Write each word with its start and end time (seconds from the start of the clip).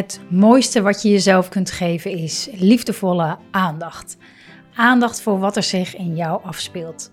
Het 0.00 0.20
mooiste 0.28 0.82
wat 0.82 1.02
je 1.02 1.10
jezelf 1.10 1.48
kunt 1.48 1.70
geven 1.70 2.10
is 2.10 2.48
liefdevolle 2.52 3.38
aandacht. 3.50 4.16
Aandacht 4.74 5.20
voor 5.20 5.38
wat 5.38 5.56
er 5.56 5.62
zich 5.62 5.96
in 5.96 6.16
jou 6.16 6.44
afspeelt. 6.44 7.12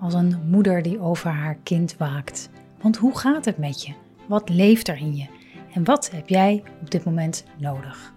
Als 0.00 0.14
een 0.14 0.40
moeder 0.50 0.82
die 0.82 1.00
over 1.00 1.30
haar 1.30 1.56
kind 1.62 1.94
waakt. 1.98 2.50
Want 2.80 2.96
hoe 2.96 3.18
gaat 3.18 3.44
het 3.44 3.58
met 3.58 3.86
je? 3.86 3.92
Wat 4.26 4.48
leeft 4.48 4.88
er 4.88 4.96
in 4.96 5.16
je? 5.16 5.26
En 5.72 5.84
wat 5.84 6.10
heb 6.10 6.28
jij 6.28 6.62
op 6.80 6.90
dit 6.90 7.04
moment 7.04 7.44
nodig? 7.56 8.12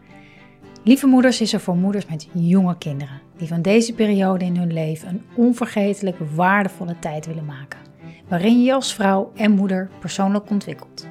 Lieve 0.84 1.08
Moeders 1.08 1.42
is 1.42 1.54
er 1.54 1.60
voor 1.60 1.78
moeders 1.78 2.06
met 2.06 2.28
jonge 2.34 2.78
kinderen 2.78 3.22
die 3.38 3.48
van 3.48 3.62
deze 3.62 3.94
periode 3.94 4.46
in 4.46 4.58
hun 4.58 4.74
leven 4.74 5.08
een 5.08 5.24
onvergetelijk 5.36 6.18
waardevolle 6.36 6.96
tijd 7.00 7.26
willen 7.26 7.46
maken, 7.46 7.80
waarin 8.28 8.64
je 8.64 8.74
als 8.74 8.94
vrouw 8.94 9.32
en 9.36 9.52
moeder 9.52 9.90
persoonlijk 10.00 10.50
ontwikkelt. 10.50 11.08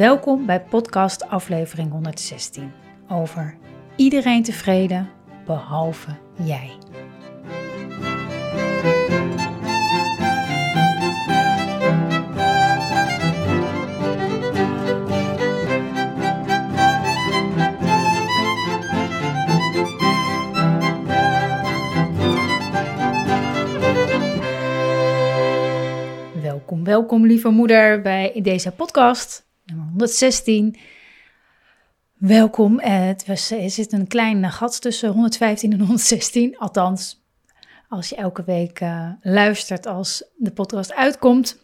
Welkom 0.00 0.46
bij 0.46 0.60
podcast 0.60 1.28
aflevering 1.28 1.90
116 1.90 2.72
over 3.08 3.56
iedereen 3.96 4.42
tevreden 4.42 5.10
behalve 5.46 6.16
jij. 6.44 6.72
Welkom, 26.42 26.84
welkom 26.84 27.26
lieve 27.26 27.48
moeder 27.48 28.00
bij 28.00 28.40
deze 28.42 28.72
podcast 28.72 29.48
nummer 29.70 29.88
116. 29.88 30.76
Welkom. 32.14 32.80
Het 32.80 33.26
was, 33.26 33.50
er 33.50 33.70
zit 33.70 33.92
een 33.92 34.06
klein 34.06 34.50
gat 34.50 34.80
tussen 34.80 35.10
115 35.10 35.72
en 35.72 35.78
116. 35.78 36.58
Althans, 36.58 37.22
als 37.88 38.08
je 38.08 38.16
elke 38.16 38.44
week 38.44 38.80
uh, 38.80 39.10
luistert 39.22 39.86
als 39.86 40.24
de 40.36 40.50
podcast 40.50 40.94
uitkomt. 40.94 41.58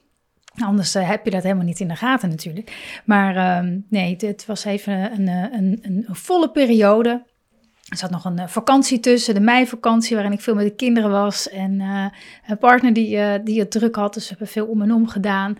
Anders 0.54 0.96
uh, 0.96 1.08
heb 1.08 1.24
je 1.24 1.30
dat 1.30 1.42
helemaal 1.42 1.64
niet 1.64 1.80
in 1.80 1.88
de 1.88 1.96
gaten 1.96 2.28
natuurlijk. 2.28 3.00
Maar 3.04 3.36
uh, 3.36 3.72
nee, 3.88 4.16
het 4.18 4.46
was 4.46 4.64
even 4.64 5.12
een, 5.12 5.28
een, 5.28 5.78
een, 5.82 6.04
een 6.08 6.14
volle 6.14 6.50
periode. 6.50 7.24
Er 7.88 7.96
zat 7.96 8.10
nog 8.10 8.24
een 8.24 8.48
vakantie 8.48 9.00
tussen, 9.00 9.34
de 9.34 9.40
meivakantie, 9.40 10.14
waarin 10.14 10.32
ik 10.32 10.40
veel 10.40 10.54
met 10.54 10.64
de 10.64 10.74
kinderen 10.74 11.10
was. 11.10 11.48
En 11.48 11.80
een 12.46 12.58
partner 12.58 12.92
die, 12.92 13.42
die 13.42 13.60
het 13.60 13.70
druk 13.70 13.94
had, 13.94 14.14
dus 14.14 14.22
we 14.22 14.28
hebben 14.28 14.48
veel 14.48 14.66
om 14.66 14.82
en 14.82 14.92
om 14.92 15.08
gedaan. 15.08 15.58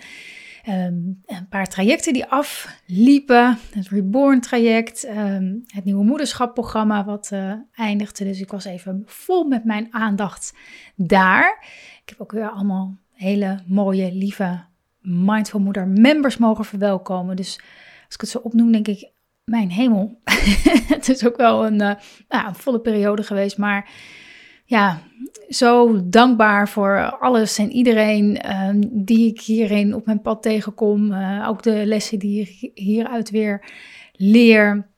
Um, 0.69 1.23
een 1.27 1.49
paar 1.49 1.67
trajecten 1.67 2.13
die 2.13 2.27
afliepen. 2.27 3.59
Het 3.73 3.89
Reborn 3.89 4.41
traject, 4.41 5.09
um, 5.09 5.65
het 5.67 5.85
nieuwe 5.85 6.05
moederschapprogramma 6.05 7.05
wat 7.05 7.31
uh, 7.33 7.53
eindigde. 7.75 8.25
Dus 8.25 8.41
ik 8.41 8.51
was 8.51 8.65
even 8.65 9.03
vol 9.07 9.45
met 9.45 9.65
mijn 9.65 9.89
aandacht 9.91 10.55
daar. 10.95 11.65
Ik 12.03 12.09
heb 12.09 12.21
ook 12.21 12.33
weer 12.33 12.51
allemaal 12.51 12.97
hele 13.13 13.63
mooie, 13.67 14.13
lieve 14.13 14.65
Mindful 15.01 15.61
Moeder 15.61 15.89
members 15.89 16.37
mogen 16.37 16.65
verwelkomen. 16.65 17.37
Dus 17.37 17.61
als 18.05 18.15
ik 18.15 18.21
het 18.21 18.31
zo 18.31 18.39
opnoem, 18.39 18.73
denk 18.73 18.89
ik, 18.89 19.11
mijn 19.45 19.71
hemel. 19.71 20.21
het 20.95 21.09
is 21.09 21.27
ook 21.27 21.37
wel 21.37 21.67
een, 21.67 21.81
uh, 21.81 21.95
nou, 22.29 22.47
een 22.47 22.55
volle 22.55 22.81
periode 22.81 23.23
geweest, 23.23 23.59
maar 23.59 23.91
ja, 24.67 25.03
zo 25.49 26.01
dankbaar 26.09 26.69
voor 26.69 27.11
alles 27.11 27.59
en 27.59 27.71
iedereen 27.71 28.53
um, 28.53 29.05
die 29.05 29.31
ik 29.31 29.41
hierin 29.41 29.95
op 29.95 30.07
mijn 30.07 30.21
pad 30.21 30.43
tegenkom. 30.43 31.13
Uh, 31.13 31.47
ook 31.49 31.63
de 31.63 31.87
lessen 31.87 32.19
die 32.19 32.41
ik 32.41 32.71
hieruit 32.75 33.31
weer 33.31 33.71
leer. 34.13 34.89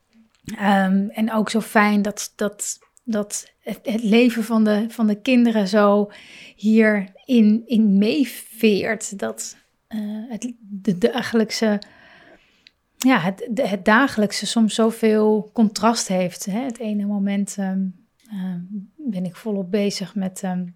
Um, 0.45 1.09
en 1.09 1.33
ook 1.33 1.49
zo 1.49 1.61
fijn 1.61 2.01
dat, 2.01 2.33
dat, 2.35 2.79
dat 3.03 3.53
het, 3.59 4.03
leven 4.03 4.43
van 4.43 4.63
de, 4.63 4.85
van 4.87 5.07
de 5.07 5.21
kinderen 5.21 5.67
zo 5.67 6.11
hierin 6.55 7.63
in 7.65 7.97
meeveert. 7.97 9.19
Dat 9.19 9.57
uh, 9.89 9.99
het 10.29 10.53
de 10.59 10.97
dagelijkse 10.97 11.81
ja, 12.97 13.19
het, 13.19 13.49
het 13.53 13.85
dagelijkse 13.85 14.45
soms 14.45 14.75
zoveel 14.75 15.49
contrast 15.53 16.07
heeft. 16.07 16.45
Hè? 16.45 16.59
Het 16.59 16.79
ene 16.79 17.05
moment 17.05 17.55
uh, 17.59 17.71
ben 19.09 19.25
ik 19.25 19.35
volop 19.35 19.71
bezig 19.71 20.15
met 20.15 20.43
um, 20.43 20.75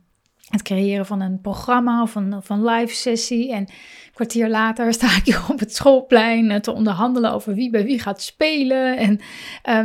het 0.49 0.61
creëren 0.61 1.05
van 1.05 1.21
een 1.21 1.41
programma 1.41 2.01
of 2.01 2.15
een, 2.15 2.33
of 2.33 2.49
een 2.49 2.65
live 2.65 2.93
sessie. 2.93 3.51
En 3.51 3.59
een 3.59 3.69
kwartier 4.13 4.49
later 4.49 4.93
sta 4.93 5.15
ik 5.17 5.25
hier 5.25 5.45
op 5.49 5.59
het 5.59 5.75
schoolplein 5.75 6.49
uh, 6.49 6.55
te 6.55 6.71
onderhandelen 6.71 7.31
over 7.31 7.53
wie 7.53 7.69
bij 7.69 7.83
wie 7.83 7.99
gaat 7.99 8.21
spelen. 8.21 8.97
En 8.97 9.19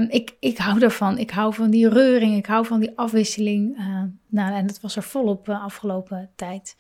um, 0.01 0.07
ik, 0.11 0.37
ik 0.41 0.59
hou 0.59 0.81
ervan. 0.81 1.19
Ik 1.19 1.31
hou 1.31 1.55
van 1.55 1.71
die 1.71 1.89
reuring. 1.89 2.37
Ik 2.37 2.47
hou 2.47 2.67
van 2.67 2.81
die 2.81 2.99
afwisseling. 2.99 3.79
Uh, 3.79 4.03
nou, 4.27 4.55
en 4.55 4.67
dat 4.67 4.81
was 4.81 4.97
er 4.97 5.03
volop 5.03 5.49
uh, 5.49 5.65
afgelopen 5.65 6.31
tijd. 6.37 6.77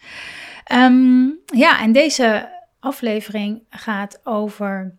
Um, 0.72 1.38
ja, 1.44 1.80
en 1.80 1.92
deze 1.92 2.56
aflevering 2.80 3.62
gaat 3.68 4.20
over 4.24 4.96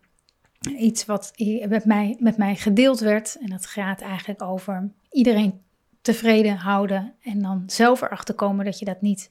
iets 0.78 1.04
wat 1.04 1.32
met 1.68 1.84
mij, 1.84 2.16
met 2.18 2.36
mij 2.36 2.56
gedeeld 2.56 3.00
werd. 3.00 3.36
En 3.40 3.46
dat 3.46 3.66
gaat 3.66 4.00
eigenlijk 4.00 4.42
over 4.42 4.90
iedereen 5.10 5.60
tevreden 6.00 6.56
houden 6.56 7.14
en 7.22 7.42
dan 7.42 7.62
zelf 7.66 8.02
erachter 8.02 8.34
komen 8.34 8.64
dat 8.64 8.78
je 8.78 8.84
dat 8.84 9.00
niet 9.00 9.30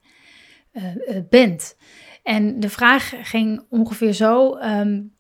uh, 0.74 0.96
uh, 0.96 1.18
bent. 1.30 1.78
En 2.24 2.60
de 2.60 2.70
vraag 2.70 3.14
ging 3.22 3.66
ongeveer 3.70 4.14
zo. 4.14 4.58
Um, 4.58 5.14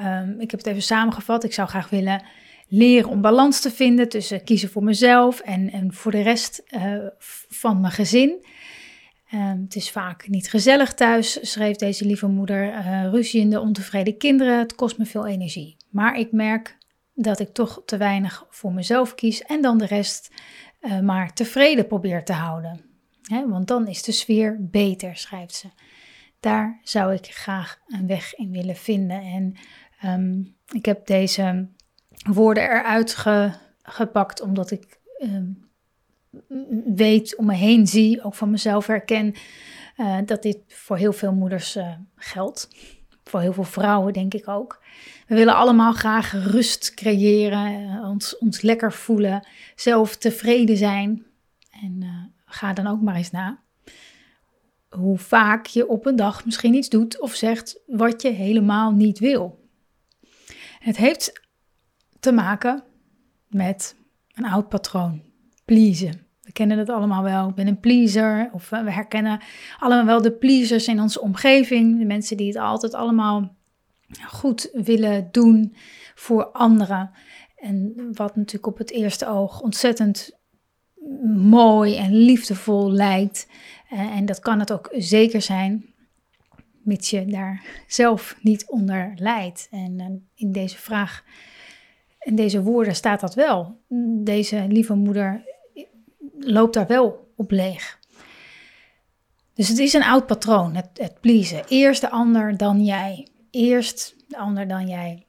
um, 0.00 0.40
ik 0.40 0.50
heb 0.50 0.60
het 0.60 0.66
even 0.66 0.82
samengevat. 0.82 1.44
Ik 1.44 1.52
zou 1.52 1.68
graag 1.68 1.90
willen 1.90 2.22
leren 2.68 3.10
om 3.10 3.20
balans 3.20 3.60
te 3.60 3.70
vinden 3.70 4.08
tussen 4.08 4.44
kiezen 4.44 4.68
voor 4.68 4.84
mezelf 4.84 5.40
en, 5.40 5.70
en 5.70 5.92
voor 5.92 6.10
de 6.10 6.22
rest 6.22 6.62
uh, 6.68 7.06
van 7.48 7.80
mijn 7.80 7.92
gezin. 7.92 8.44
Um, 9.34 9.62
het 9.64 9.76
is 9.76 9.90
vaak 9.90 10.28
niet 10.28 10.50
gezellig 10.50 10.94
thuis, 10.94 11.50
schreef 11.50 11.76
deze 11.76 12.06
lieve 12.06 12.26
moeder. 12.26 12.68
Uh, 12.68 13.08
ruziende, 13.10 13.60
ontevreden 13.60 14.16
kinderen, 14.16 14.58
het 14.58 14.74
kost 14.74 14.98
me 14.98 15.04
veel 15.04 15.26
energie. 15.26 15.76
Maar 15.90 16.18
ik 16.18 16.32
merk 16.32 16.78
dat 17.14 17.40
ik 17.40 17.48
toch 17.48 17.82
te 17.86 17.96
weinig 17.96 18.46
voor 18.50 18.72
mezelf 18.72 19.14
kies 19.14 19.42
en 19.42 19.62
dan 19.62 19.78
de 19.78 19.86
rest 19.86 20.30
uh, 20.84 21.00
maar 21.00 21.32
tevreden 21.32 21.86
probeer 21.86 22.24
te 22.24 22.32
houden. 22.32 22.80
Want 23.48 23.68
dan 23.68 23.86
is 23.88 24.02
de 24.02 24.12
sfeer 24.12 24.56
beter, 24.60 25.16
schrijft 25.16 25.54
ze. 25.54 25.68
Daar 26.40 26.80
zou 26.82 27.12
ik 27.12 27.26
graag 27.26 27.78
een 27.86 28.06
weg 28.06 28.34
in 28.34 28.50
willen 28.50 28.76
vinden. 28.76 29.20
En 29.20 29.54
um, 30.04 30.56
ik 30.72 30.84
heb 30.84 31.06
deze 31.06 31.68
woorden 32.30 32.62
eruit 32.62 33.14
ge, 33.14 33.52
gepakt 33.82 34.40
omdat 34.40 34.70
ik 34.70 34.98
um, 35.22 35.68
weet, 36.94 37.36
om 37.36 37.46
me 37.46 37.54
heen 37.54 37.86
zie, 37.86 38.22
ook 38.22 38.34
van 38.34 38.50
mezelf 38.50 38.86
herken, 38.86 39.34
uh, 39.96 40.18
dat 40.24 40.42
dit 40.42 40.58
voor 40.66 40.96
heel 40.96 41.12
veel 41.12 41.32
moeders 41.32 41.76
uh, 41.76 41.94
geldt. 42.16 42.68
Voor 43.24 43.40
heel 43.40 43.52
veel 43.52 43.64
vrouwen, 43.64 44.12
denk 44.12 44.34
ik 44.34 44.48
ook. 44.48 44.82
We 45.26 45.34
willen 45.34 45.54
allemaal 45.54 45.92
graag 45.92 46.32
rust 46.32 46.94
creëren, 46.94 48.00
ons, 48.04 48.38
ons 48.38 48.60
lekker 48.60 48.92
voelen, 48.92 49.46
zelf 49.76 50.16
tevreden 50.16 50.76
zijn. 50.76 51.26
En 51.70 52.00
uh, 52.02 52.08
ga 52.44 52.72
dan 52.72 52.86
ook 52.86 53.00
maar 53.00 53.16
eens 53.16 53.30
na 53.30 53.64
hoe 54.94 55.18
vaak 55.18 55.66
je 55.66 55.88
op 55.88 56.06
een 56.06 56.16
dag 56.16 56.44
misschien 56.44 56.74
iets 56.74 56.88
doet 56.88 57.20
of 57.20 57.34
zegt 57.34 57.80
wat 57.86 58.22
je 58.22 58.30
helemaal 58.30 58.92
niet 58.92 59.18
wil. 59.18 59.68
Het 60.78 60.96
heeft 60.96 61.40
te 62.20 62.32
maken 62.32 62.84
met 63.48 63.96
een 64.34 64.44
oud 64.44 64.68
patroon, 64.68 65.22
pleasen. 65.64 66.23
We 66.44 66.52
kennen 66.52 66.78
het 66.78 66.88
allemaal 66.88 67.22
wel. 67.22 67.48
Ik 67.48 67.54
ben 67.54 67.66
een 67.66 67.80
pleaser. 67.80 68.50
Of 68.52 68.70
we 68.70 68.90
herkennen 68.90 69.40
allemaal 69.78 70.04
wel 70.04 70.22
de 70.22 70.32
pleasers 70.32 70.88
in 70.88 71.00
onze 71.00 71.20
omgeving. 71.20 71.98
De 71.98 72.04
mensen 72.04 72.36
die 72.36 72.46
het 72.46 72.56
altijd 72.56 72.94
allemaal 72.94 73.56
goed 74.26 74.70
willen 74.72 75.28
doen 75.30 75.74
voor 76.14 76.44
anderen. 76.44 77.10
En 77.56 77.94
wat 78.12 78.36
natuurlijk 78.36 78.66
op 78.66 78.78
het 78.78 78.90
eerste 78.90 79.26
oog 79.26 79.60
ontzettend 79.60 80.38
mooi 81.36 81.96
en 81.96 82.14
liefdevol 82.14 82.92
lijkt. 82.92 83.48
En 83.88 84.26
dat 84.26 84.40
kan 84.40 84.58
het 84.58 84.72
ook 84.72 84.88
zeker 84.92 85.42
zijn, 85.42 85.94
mits 86.82 87.10
je 87.10 87.24
daar 87.24 87.64
zelf 87.86 88.36
niet 88.40 88.66
onder 88.66 89.12
lijdt. 89.16 89.68
En 89.70 90.28
in 90.34 90.52
deze 90.52 90.78
vraag, 90.78 91.24
in 92.18 92.34
deze 92.34 92.62
woorden 92.62 92.94
staat 92.94 93.20
dat 93.20 93.34
wel. 93.34 93.80
Deze 94.22 94.66
lieve 94.68 94.94
moeder 94.94 95.53
loopt 96.38 96.74
daar 96.74 96.86
wel 96.86 97.32
op 97.36 97.50
leeg. 97.50 97.98
Dus 99.54 99.68
het 99.68 99.78
is 99.78 99.92
een 99.92 100.02
oud 100.02 100.26
patroon, 100.26 100.74
het, 100.74 100.88
het 100.92 101.20
pleasen. 101.20 101.64
Eerst 101.68 102.00
de 102.00 102.10
ander, 102.10 102.56
dan 102.56 102.84
jij. 102.84 103.28
Eerst 103.50 104.14
de 104.28 104.36
ander, 104.36 104.68
dan 104.68 104.88
jij. 104.88 105.26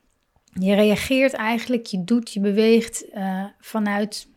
Je 0.60 0.74
reageert 0.74 1.34
eigenlijk, 1.34 1.86
je 1.86 2.04
doet, 2.04 2.32
je 2.32 2.40
beweegt 2.40 3.06
uh, 3.14 3.46
vanuit 3.60 4.28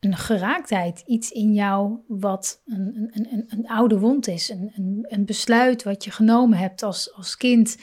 een 0.00 0.16
geraaktheid. 0.16 1.02
Iets 1.06 1.30
in 1.30 1.54
jou 1.54 1.98
wat 2.06 2.62
een, 2.66 3.10
een, 3.12 3.26
een, 3.30 3.44
een 3.48 3.68
oude 3.68 3.98
wond 3.98 4.28
is. 4.28 4.48
Een, 4.48 5.06
een, 5.08 5.24
besluit 5.24 5.82
wat 5.82 6.04
je 6.04 6.10
genomen 6.10 6.58
hebt 6.58 6.82
als, 6.82 7.14
als 7.14 7.36
kind. 7.36 7.78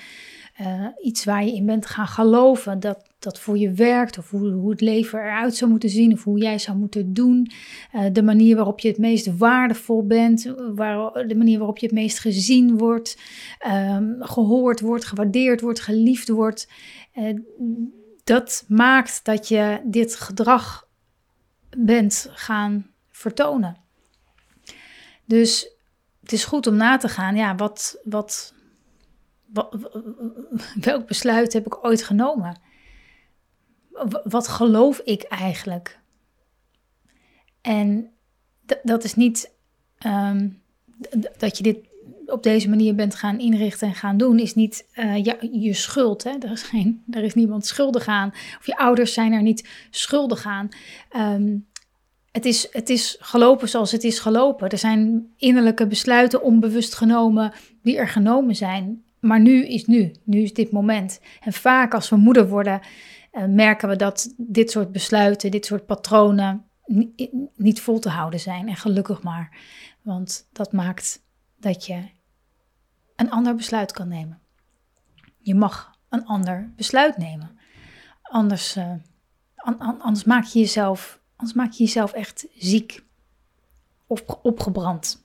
Uh, 0.61 0.87
iets 1.03 1.23
waar 1.23 1.45
je 1.45 1.55
in 1.55 1.65
bent 1.65 1.85
gaan 1.85 2.07
geloven. 2.07 2.79
Dat, 2.79 3.09
dat 3.25 3.39
voor 3.39 3.57
je 3.57 3.71
werkt, 3.71 4.17
of 4.17 4.29
hoe, 4.29 4.51
hoe 4.51 4.69
het 4.69 4.81
leven 4.81 5.19
eruit 5.19 5.55
zou 5.55 5.71
moeten 5.71 5.89
zien, 5.89 6.13
of 6.13 6.23
hoe 6.23 6.39
jij 6.39 6.59
zou 6.59 6.77
moeten 6.77 7.13
doen. 7.13 7.51
Uh, 7.93 8.05
de 8.11 8.23
manier 8.23 8.55
waarop 8.55 8.79
je 8.79 8.87
het 8.87 8.97
meest 8.97 9.37
waardevol 9.37 10.05
bent, 10.05 10.53
waar, 10.75 11.27
de 11.27 11.35
manier 11.35 11.57
waarop 11.57 11.77
je 11.77 11.85
het 11.85 11.95
meest 11.95 12.19
gezien 12.19 12.77
wordt, 12.77 13.17
um, 13.67 14.15
gehoord 14.19 14.79
wordt, 14.79 15.05
gewaardeerd 15.05 15.61
wordt, 15.61 15.79
geliefd 15.79 16.29
wordt. 16.29 16.69
Uh, 17.15 17.39
dat 18.23 18.65
maakt 18.67 19.25
dat 19.25 19.47
je 19.47 19.81
dit 19.83 20.15
gedrag 20.15 20.87
bent 21.77 22.29
gaan 22.31 22.91
vertonen. 23.11 23.77
Dus 25.25 25.75
het 26.21 26.31
is 26.31 26.45
goed 26.45 26.67
om 26.67 26.75
na 26.75 26.97
te 26.97 27.09
gaan, 27.09 27.35
ja, 27.35 27.55
wat, 27.55 27.99
wat, 28.03 28.53
welk 30.81 31.07
besluit 31.07 31.53
heb 31.53 31.65
ik 31.65 31.85
ooit 31.85 32.03
genomen? 32.03 32.57
Wat 34.23 34.47
geloof 34.47 34.99
ik 34.99 35.23
eigenlijk? 35.23 35.99
En 37.61 38.09
dat 38.83 39.03
is 39.03 39.15
niet 39.15 39.51
um, 40.05 40.61
dat 41.37 41.57
je 41.57 41.63
dit 41.63 41.77
op 42.25 42.43
deze 42.43 42.69
manier 42.69 42.95
bent 42.95 43.15
gaan 43.15 43.39
inrichten 43.39 43.87
en 43.87 43.95
gaan 43.95 44.17
doen, 44.17 44.39
is 44.39 44.55
niet 44.55 44.85
ja, 45.23 45.35
je 45.51 45.73
schuld. 45.73 46.23
Hè? 46.23 46.31
Er, 46.39 46.51
is 46.51 46.63
geen, 46.63 47.03
er 47.09 47.23
is 47.23 47.33
niemand 47.33 47.65
schuldig 47.65 48.07
aan. 48.07 48.29
Of 48.59 48.65
je 48.65 48.77
ouders 48.77 49.13
zijn 49.13 49.33
er 49.33 49.41
niet 49.41 49.69
schuldig 49.89 50.45
aan. 50.45 50.69
Um, 51.15 51.67
het 52.31 52.45
is, 52.45 52.67
het 52.71 52.89
is 52.89 53.17
gelopen 53.19 53.69
zoals 53.69 53.91
het 53.91 54.03
is 54.03 54.19
gelopen. 54.19 54.69
Er 54.69 54.77
zijn 54.77 55.29
innerlijke 55.37 55.87
besluiten 55.87 56.43
onbewust 56.43 56.95
genomen 56.95 57.53
die 57.81 57.97
er 57.97 58.07
genomen 58.07 58.55
zijn. 58.55 59.03
Maar 59.19 59.39
nu 59.39 59.65
is 59.65 59.85
nu. 59.85 60.11
Nu 60.23 60.41
is 60.41 60.53
dit 60.53 60.71
moment. 60.71 61.19
En 61.41 61.53
vaak 61.53 61.93
als 61.93 62.09
we 62.09 62.15
moeder 62.15 62.47
worden, 62.47 62.81
merken 63.47 63.89
we 63.89 63.95
dat 63.95 64.33
dit 64.37 64.71
soort 64.71 64.91
besluiten, 64.91 65.51
dit 65.51 65.65
soort 65.65 65.85
patronen 65.85 66.65
niet, 67.55 67.81
vol 67.81 67.99
te 67.99 68.09
houden 68.09 68.39
zijn. 68.39 68.67
En 68.67 68.75
gelukkig 68.75 69.23
maar. 69.23 69.57
Want 70.01 70.47
dat 70.51 70.71
maakt 70.71 71.23
dat 71.59 71.85
je 71.85 72.03
een 73.15 73.31
ander 73.31 73.55
besluit 73.55 73.91
kan 73.91 74.07
nemen. 74.07 74.39
Je 75.37 75.55
mag 75.55 75.97
een 76.09 76.25
ander 76.25 76.73
besluit 76.75 77.17
nemen. 77.17 77.59
Anders, 78.21 78.77
uh, 78.77 78.91
anders 79.99 80.23
maak 80.23 80.43
je 80.43 80.59
jezelf 80.59 81.19
Anders 81.35 81.57
maak 81.57 81.71
je 81.71 81.83
jezelf 81.83 82.13
echt 82.13 82.47
ziek 82.57 83.03
of 84.07 84.23
opgebrand. 84.41 85.23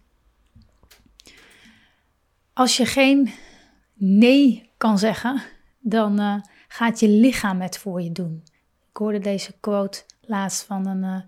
Als 2.53 2.77
je 2.77 2.87
geen 2.87 3.33
nee 3.95 4.71
kan 4.77 4.99
zeggen, 4.99 5.43
dan 5.79 6.21
uh, 6.21 6.41
gaat 6.73 7.01
je 7.01 7.09
lichaam 7.09 7.61
het 7.61 7.79
voor 7.79 8.03
je 8.03 8.13
doen. 8.13 8.43
Ik 8.91 8.97
hoorde 8.97 9.19
deze 9.19 9.53
quote 9.61 10.03
laatst 10.21 10.63
van 10.63 10.87
een 10.87 11.03
uh, 11.03 11.21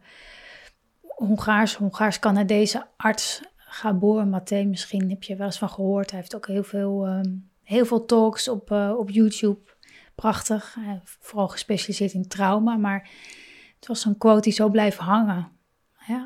Hongaars, 1.17 1.75
Hongaars-Canadese 1.75 2.87
arts, 2.97 3.43
Gabor 3.57 4.27
Maté. 4.27 4.65
Misschien 4.65 5.11
heb 5.11 5.23
je 5.23 5.37
wel 5.37 5.47
eens 5.47 5.59
van 5.59 5.69
gehoord. 5.69 6.11
Hij 6.11 6.21
heeft 6.21 6.35
ook 6.35 6.47
heel 6.47 6.63
veel, 6.63 7.07
um, 7.07 7.49
heel 7.63 7.87
veel 7.87 8.05
talks 8.05 8.49
op, 8.49 8.71
uh, 8.71 8.95
op 8.99 9.11
YouTube. 9.11 9.61
Prachtig. 10.15 10.77
vooral 11.21 11.49
gespecialiseerd 11.49 12.13
in 12.13 12.29
trauma. 12.29 12.77
Maar 12.77 13.11
het 13.77 13.87
was 13.87 14.05
een 14.05 14.19
quote 14.19 14.41
die 14.41 14.53
zo 14.53 14.69
blijft 14.69 14.99
hangen. 14.99 15.49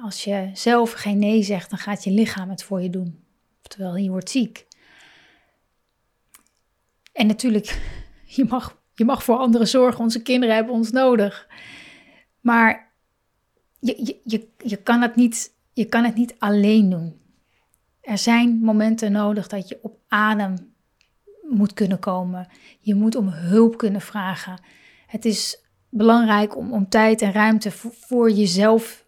als 0.03 0.25
je 0.25 0.51
zelf 0.53 0.93
geen 0.93 1.19
nee 1.19 1.43
zegt, 1.43 1.71
dan 1.71 1.79
gaat 1.79 2.05
je 2.05 2.11
lichaam 2.11 2.51
het 2.51 2.63
voor 2.63 2.83
je 2.83 2.91
doen. 2.91 3.25
Oftewel, 3.63 3.97
je 3.97 4.11
wordt 4.11 4.31
ziek. 4.31 4.67
En 7.13 7.27
natuurlijk, 7.27 7.81
je 8.37 8.45
mag, 8.45 8.85
je 8.97 9.05
mag 9.05 9.25
voor 9.25 9.37
anderen 9.37 9.69
zorgen. 9.69 10.01
Onze 10.01 10.23
kinderen 10.23 10.55
hebben 10.55 10.75
ons 10.75 10.91
nodig. 10.91 11.49
Maar 12.41 12.93
je, 13.79 14.05
je, 14.05 14.21
je, 14.25 14.49
je, 14.65 14.77
kan 14.77 15.03
het 15.03 15.17
niet, 15.17 15.55
je 15.73 15.85
kan 15.85 16.05
het 16.05 16.15
niet 16.15 16.35
alleen 16.39 16.91
doen. 16.91 17.21
Er 18.01 18.19
zijn 18.19 18.59
momenten 18.59 19.13
nodig 19.13 19.49
dat 19.49 19.69
je 19.69 19.79
op 19.83 19.99
adem 20.09 20.75
moet 21.49 21.75
kunnen 21.75 21.99
komen. 21.99 22.49
Je 22.81 22.95
moet 22.95 23.17
om 23.17 23.29
hulp 23.29 23.77
kunnen 23.77 24.01
vragen. 24.01 24.61
Het 25.07 25.25
is 25.25 25.65
belangrijk 25.89 26.57
om, 26.57 26.73
om 26.73 26.89
tijd 26.89 27.23
en 27.23 27.33
ruimte 27.33 27.71
voor, 27.71 28.31
jezelf 28.31 29.07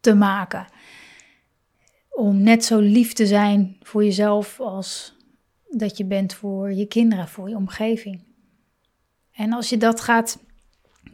te 0.00 0.14
maken. 0.14 0.66
Om 2.10 2.42
net 2.42 2.64
zo 2.64 2.78
lief 2.78 3.12
te 3.12 3.26
zijn 3.26 3.76
voor 3.82 4.04
jezelf 4.04 4.60
als 4.60 5.16
dat 5.70 5.96
je 5.96 6.04
bent 6.04 6.34
voor 6.34 6.72
je 6.72 6.86
kinderen, 6.86 7.28
voor 7.28 7.48
je 7.48 7.56
omgeving. 7.56 8.24
En 9.36 9.52
als 9.52 9.68
je 9.68 9.76
dat 9.76 10.00
gaat 10.00 10.38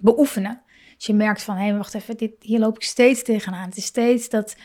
beoefenen, 0.00 0.62
als 0.94 1.06
je 1.06 1.14
merkt 1.14 1.42
van 1.42 1.56
hé, 1.56 1.64
hey, 1.64 1.76
wacht 1.76 1.94
even, 1.94 2.16
dit, 2.16 2.32
hier 2.40 2.58
loop 2.58 2.76
ik 2.76 2.82
steeds 2.82 3.22
tegenaan. 3.22 3.68
Het 3.68 3.76
is 3.76 3.84
steeds 3.84 4.28
dat 4.28 4.56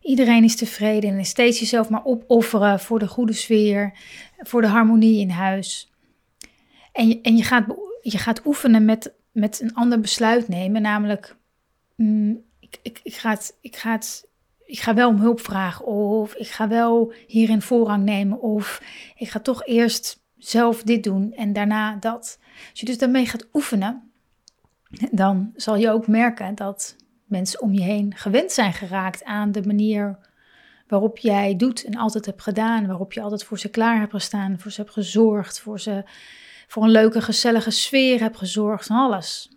iedereen 0.00 0.44
is 0.44 0.56
tevreden 0.56 1.18
en 1.18 1.24
steeds 1.24 1.58
jezelf 1.58 1.88
maar 1.88 2.04
opofferen 2.04 2.80
voor 2.80 2.98
de 2.98 3.08
goede 3.08 3.32
sfeer, 3.32 3.92
voor 4.38 4.60
de 4.60 4.66
harmonie 4.66 5.20
in 5.20 5.30
huis. 5.30 5.92
En 6.92 7.08
je, 7.08 7.20
en 7.20 7.36
je, 7.36 7.42
gaat, 7.42 7.66
je 8.02 8.18
gaat 8.18 8.46
oefenen 8.46 8.84
met 8.84 9.16
met 9.38 9.60
een 9.60 9.74
ander 9.74 10.00
besluit 10.00 10.48
nemen, 10.48 10.82
namelijk 10.82 11.36
mm, 11.96 12.44
ik, 12.60 12.78
ik, 12.82 13.00
ik, 13.02 13.14
ga 13.14 13.30
het, 13.30 13.56
ik, 13.60 13.76
ga 13.76 13.92
het, 13.92 14.28
ik 14.64 14.78
ga 14.78 14.94
wel 14.94 15.08
om 15.08 15.20
hulp 15.20 15.40
vragen 15.40 15.86
of 15.86 16.34
ik 16.34 16.48
ga 16.48 16.68
wel 16.68 17.12
hierin 17.26 17.62
voorrang 17.62 18.04
nemen 18.04 18.40
of 18.40 18.82
ik 19.16 19.28
ga 19.28 19.40
toch 19.40 19.66
eerst 19.66 20.26
zelf 20.38 20.82
dit 20.82 21.04
doen 21.04 21.32
en 21.32 21.52
daarna 21.52 21.96
dat. 21.96 22.38
Als 22.70 22.80
je 22.80 22.86
dus 22.86 22.98
daarmee 22.98 23.26
gaat 23.26 23.46
oefenen, 23.52 24.10
dan 25.10 25.52
zal 25.56 25.76
je 25.76 25.90
ook 25.90 26.06
merken 26.06 26.54
dat 26.54 26.96
mensen 27.24 27.60
om 27.60 27.72
je 27.72 27.82
heen 27.82 28.16
gewend 28.16 28.52
zijn 28.52 28.72
geraakt 28.72 29.24
aan 29.24 29.52
de 29.52 29.62
manier 29.62 30.18
waarop 30.86 31.18
jij 31.18 31.56
doet 31.56 31.84
en 31.84 31.96
altijd 31.96 32.26
hebt 32.26 32.42
gedaan, 32.42 32.86
waarop 32.86 33.12
je 33.12 33.20
altijd 33.20 33.44
voor 33.44 33.58
ze 33.58 33.68
klaar 33.68 33.98
hebt 33.98 34.12
gestaan, 34.12 34.58
voor 34.58 34.70
ze 34.70 34.80
hebt 34.80 34.92
gezorgd, 34.92 35.60
voor 35.60 35.80
ze 35.80 36.04
voor 36.68 36.82
een 36.82 36.90
leuke, 36.90 37.22
gezellige 37.22 37.70
sfeer 37.70 38.20
heb 38.20 38.36
gezorgd 38.36 38.88
en 38.88 38.96
alles. 38.96 39.50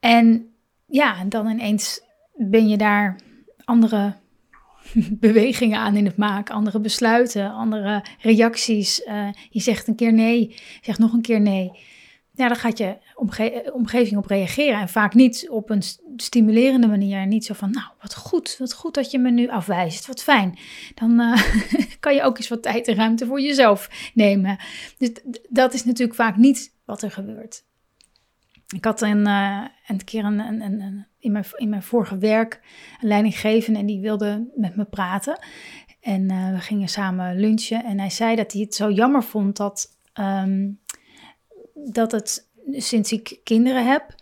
En 0.00 0.54
ja, 0.86 1.24
dan 1.24 1.48
ineens 1.48 2.00
ben 2.34 2.68
je 2.68 2.76
daar 2.76 3.20
andere 3.64 4.14
bewegingen 5.26 5.78
aan 5.78 5.96
in 5.96 6.04
het 6.04 6.16
maken, 6.16 6.54
andere 6.54 6.80
besluiten, 6.80 7.52
andere 7.52 8.04
reacties. 8.20 9.00
Uh, 9.06 9.28
je 9.50 9.60
zegt 9.60 9.88
een 9.88 9.94
keer 9.94 10.12
nee, 10.12 10.54
zegt 10.80 10.98
nog 10.98 11.12
een 11.12 11.22
keer 11.22 11.40
nee 11.40 11.70
ja, 12.40 12.48
dan 12.48 12.56
gaat 12.56 12.78
je 12.78 12.98
omgeving 13.72 14.16
op 14.16 14.26
reageren. 14.26 14.80
En 14.80 14.88
vaak 14.88 15.14
niet 15.14 15.48
op 15.50 15.70
een 15.70 15.82
stimulerende 16.16 16.86
manier. 16.86 17.26
Niet 17.26 17.44
zo 17.44 17.54
van, 17.54 17.70
nou, 17.70 17.86
wat 18.00 18.14
goed, 18.14 18.56
wat 18.58 18.72
goed 18.72 18.94
dat 18.94 19.10
je 19.10 19.18
me 19.18 19.30
nu 19.30 19.48
afwijst. 19.48 20.06
Wat 20.06 20.22
fijn. 20.22 20.58
Dan 20.94 21.20
uh, 21.20 21.42
kan 22.00 22.14
je 22.14 22.22
ook 22.22 22.36
eens 22.36 22.48
wat 22.48 22.62
tijd 22.62 22.88
en 22.88 22.94
ruimte 22.94 23.26
voor 23.26 23.40
jezelf 23.40 24.10
nemen. 24.14 24.58
Dus 24.98 25.10
dat 25.48 25.74
is 25.74 25.84
natuurlijk 25.84 26.18
vaak 26.18 26.36
niet 26.36 26.74
wat 26.84 27.02
er 27.02 27.10
gebeurt. 27.10 27.64
Ik 28.74 28.84
had 28.84 29.00
een, 29.00 29.26
uh, 29.26 29.64
een 29.86 30.04
keer 30.04 30.24
een, 30.24 30.38
een, 30.38 30.60
een, 30.60 31.06
in, 31.20 31.32
mijn, 31.32 31.44
in 31.56 31.68
mijn 31.68 31.82
vorige 31.82 32.18
werk 32.18 32.60
een 33.00 33.08
leidinggevende 33.08 33.78
en 33.78 33.86
die 33.86 34.00
wilde 34.00 34.50
met 34.54 34.76
me 34.76 34.84
praten. 34.84 35.38
En 36.00 36.32
uh, 36.32 36.52
we 36.52 36.58
gingen 36.58 36.88
samen 36.88 37.40
lunchen. 37.40 37.84
En 37.84 37.98
hij 37.98 38.10
zei 38.10 38.36
dat 38.36 38.52
hij 38.52 38.60
het 38.60 38.74
zo 38.74 38.90
jammer 38.90 39.22
vond 39.22 39.56
dat 39.56 39.98
um, 40.20 40.80
dat 41.74 42.12
het 42.12 42.48
sinds 42.70 43.12
ik 43.12 43.40
kinderen 43.44 43.86
heb. 43.86 44.14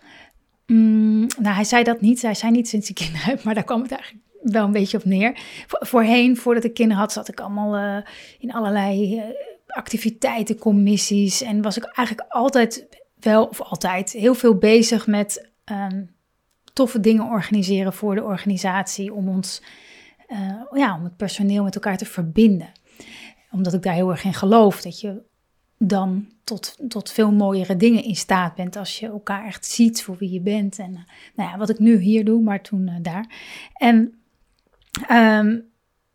Mm, 0.67 1.27
nou, 1.39 1.55
hij 1.55 1.65
zei 1.65 1.85
dat 1.85 2.01
niet. 2.01 2.23
Hij 2.23 2.35
zei 2.35 2.53
niet 2.53 2.69
sinds 2.69 2.89
ik 2.89 2.95
kinderen 2.95 3.27
heb, 3.27 3.43
maar 3.43 3.55
daar 3.55 3.65
kwam 3.65 3.83
het 3.83 3.91
eigenlijk 3.91 4.25
wel 4.43 4.65
een 4.65 4.73
beetje 4.73 4.97
op 4.97 5.05
neer. 5.05 5.41
voorheen, 5.67 6.37
voordat 6.37 6.65
ik 6.65 6.75
kinderen 6.75 7.03
had, 7.03 7.13
zat 7.13 7.29
ik 7.29 7.41
allemaal 7.41 7.79
uh, 7.79 8.05
in 8.39 8.53
allerlei 8.53 9.17
uh, 9.17 9.23
activiteiten, 9.67 10.59
commissies. 10.59 11.43
En 11.43 11.63
was 11.63 11.77
ik 11.77 11.85
eigenlijk 11.85 12.29
altijd 12.29 12.87
wel, 13.21 13.45
of 13.45 13.61
altijd, 13.61 14.13
heel 14.13 14.35
veel 14.35 14.55
bezig 14.55 15.07
met 15.07 15.51
um, 15.65 16.17
toffe 16.79 17.01
dingen 17.01 17.25
organiseren 17.25 17.93
voor 17.93 18.15
de 18.15 18.23
organisatie. 18.25 19.15
Om 19.15 19.29
ons, 19.29 19.63
uh, 20.29 20.63
ja, 20.73 20.97
om 20.97 21.05
het 21.05 21.17
personeel 21.17 21.65
met 21.65 21.75
elkaar 21.75 21.97
te 21.97 22.05
verbinden. 22.05 22.73
Omdat 23.51 23.75
ik 23.75 23.83
daar 23.83 23.95
heel 23.95 24.11
erg 24.11 24.25
in 24.25 24.35
geloof. 24.35 24.83
Dat 24.83 25.01
je 25.01 25.23
dan 25.79 26.27
tot, 26.45 26.77
tot 26.89 27.11
veel 27.11 27.33
mooiere 27.33 27.77
dingen 27.77 28.03
in 28.03 28.17
staat 28.17 28.55
bent 28.55 28.77
als 28.77 28.99
je 28.99 29.07
elkaar 29.07 29.47
echt 29.47 29.67
ziet 29.67 30.03
voor 30.03 30.17
wie 30.17 30.31
je 30.31 30.41
bent. 30.41 30.79
En 30.79 30.91
uh, 30.91 31.01
nou 31.35 31.51
ja, 31.51 31.59
wat 31.59 31.69
ik 31.69 31.79
nu 31.79 31.97
hier 31.97 32.25
doe, 32.25 32.43
maar 32.43 32.63
toen 32.63 32.89
uh, 32.89 32.95
daar. 33.03 33.27
En 33.73 34.15
um, 35.11 35.65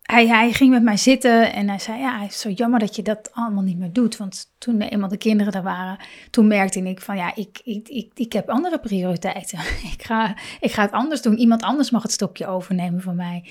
hij, 0.04 0.26
hij 0.26 0.52
ging 0.52 0.70
met 0.70 0.82
mij 0.82 0.96
zitten 0.96 1.52
en 1.52 1.68
hij 1.68 1.78
zei, 1.78 1.98
ja, 1.98 2.20
het 2.20 2.30
is 2.30 2.40
zo 2.40 2.50
jammer 2.50 2.80
dat 2.80 2.96
je 2.96 3.02
dat 3.02 3.30
allemaal 3.32 3.62
niet 3.62 3.78
meer 3.78 3.92
doet. 3.92 4.16
Want 4.16 4.52
toen 4.58 4.80
eenmaal 4.80 5.08
de 5.08 5.16
kinderen 5.16 5.52
er 5.52 5.62
waren, 5.62 5.98
toen 6.30 6.46
merkte 6.46 6.80
ik 6.80 7.00
van, 7.00 7.16
ja, 7.16 7.34
ik, 7.34 7.60
ik, 7.64 7.88
ik, 7.88 8.12
ik 8.14 8.32
heb 8.32 8.48
andere 8.48 8.78
prioriteiten. 8.78 9.58
ik, 9.92 10.02
ga, 10.02 10.36
ik 10.60 10.72
ga 10.72 10.82
het 10.82 10.92
anders 10.92 11.22
doen. 11.22 11.36
Iemand 11.36 11.62
anders 11.62 11.90
mag 11.90 12.02
het 12.02 12.12
stokje 12.12 12.46
overnemen 12.46 13.00
van 13.00 13.16
mij. 13.16 13.44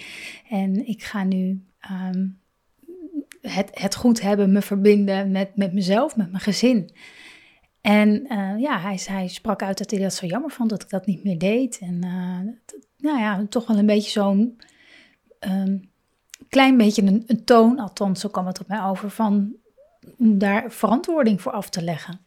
En 0.50 0.88
ik 0.88 1.04
ga 1.04 1.24
nu 1.24 1.64
um, 1.92 2.40
het, 3.42 3.70
het 3.74 3.96
goed 3.96 4.22
hebben, 4.22 4.52
me 4.52 4.62
verbinden 4.62 5.32
met, 5.32 5.56
met 5.56 5.74
mezelf, 5.74 6.16
met 6.16 6.32
mijn 6.32 6.44
gezin. 6.44 6.92
En 7.82 8.10
uh, 8.10 8.60
ja, 8.60 8.80
hij, 8.80 9.00
hij 9.06 9.28
sprak 9.28 9.64
uit 9.64 9.78
dat 9.78 9.92
hij 9.92 10.00
dat 10.00 10.14
zo 10.14 10.26
jammer 10.26 10.52
vond 10.52 10.70
dat 10.70 10.84
ik 10.84 10.90
dat 10.90 11.06
niet 11.06 11.24
meer 11.24 11.38
deed. 11.38 11.80
En 11.80 12.06
uh, 12.06 12.74
nou 12.98 13.20
ja, 13.20 13.46
toch 13.50 13.68
wel 13.68 13.78
een 13.78 13.86
beetje 13.86 14.12
zo'n 14.12 14.58
um, 15.40 15.92
klein 16.54 16.78
beetje 16.78 17.02
een, 17.02 17.24
een, 17.28 17.44
toon, 17.44 17.80
althans 17.80 18.20
zo 18.20 18.30
kwam 18.30 18.48
het 18.48 18.60
op 18.60 18.68
mij 18.68 18.84
over, 18.84 19.10
van 19.10 19.54
daar 20.18 20.72
verantwoording 20.72 21.42
voor 21.42 21.52
af 21.52 21.70
te 21.70 21.82
leggen. 21.82 22.20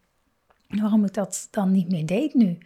Waarom 0.68 1.04
ik 1.04 1.14
dat 1.14 1.48
dan 1.50 1.72
niet 1.72 1.90
meer 1.90 2.06
deed 2.06 2.34
nu. 2.34 2.58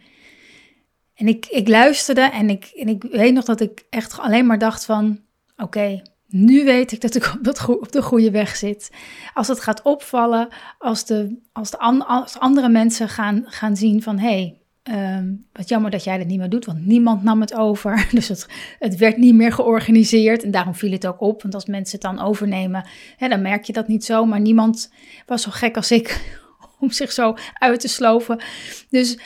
En 1.13 1.27
ik, 1.27 1.45
ik 1.45 1.67
luisterde 1.67 2.21
en 2.21 2.49
ik, 2.49 2.65
en 2.65 2.87
ik 2.87 3.03
weet 3.03 3.33
nog 3.33 3.45
dat 3.45 3.61
ik 3.61 3.85
echt 3.89 4.19
alleen 4.19 4.45
maar 4.45 4.59
dacht 4.59 4.85
van, 4.85 5.19
oké, 5.57 6.01
nu 6.27 6.63
weet 6.63 6.91
ik 6.91 7.01
dat 7.01 7.15
ik 7.15 7.33
op, 7.67 7.91
de 7.91 8.01
goede 8.01 8.31
weg 8.31 8.55
zit. 8.55 8.91
Als 9.33 9.47
het 9.47 9.59
gaat 9.59 9.81
opvallen, 9.81 10.47
als, 10.77 11.05
de, 11.05 11.39
als, 11.51 11.71
de 11.71 11.77
als 12.05 12.39
andere 12.39 12.69
mensen 12.69 13.09
gaan, 13.09 13.43
gaan 13.45 13.75
zien 13.75 14.01
van... 14.01 14.19
hé, 14.19 14.27
hey, 14.27 14.60
ehm, 14.83 15.33
wat 15.51 15.69
jammer 15.69 15.91
dat 15.91 16.03
jij 16.03 16.17
dat 16.17 16.27
niet 16.27 16.39
meer 16.39 16.49
doet, 16.49 16.65
want 16.65 16.85
niemand 16.85 17.23
nam 17.23 17.41
het 17.41 17.53
over. 17.53 18.07
Dus 18.11 18.27
het, 18.27 18.47
het 18.79 18.97
werd 18.97 19.17
niet 19.17 19.35
meer 19.35 19.51
georganiseerd 19.51 20.43
en 20.43 20.51
daarom 20.51 20.75
viel 20.75 20.91
het 20.91 21.07
ook 21.07 21.21
op. 21.21 21.41
Want 21.41 21.53
als 21.53 21.65
mensen 21.65 21.99
het 21.99 22.15
dan 22.15 22.25
overnemen, 22.25 22.85
hè, 23.17 23.27
dan 23.27 23.41
merk 23.41 23.63
je 23.63 23.73
dat 23.73 23.87
niet 23.87 24.05
zo. 24.05 24.25
Maar 24.25 24.39
niemand 24.39 24.91
was 25.25 25.41
zo 25.41 25.51
gek 25.51 25.75
als 25.75 25.91
ik 25.91 26.39
om 26.79 26.91
zich 26.91 27.11
zo 27.11 27.33
uit 27.53 27.79
te 27.79 27.87
sloven. 27.87 28.41
Dus 28.89 29.19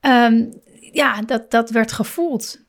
um, 0.00 0.52
ja, 0.92 1.22
dat, 1.22 1.50
dat 1.50 1.70
werd 1.70 1.92
gevoeld. 1.92 2.60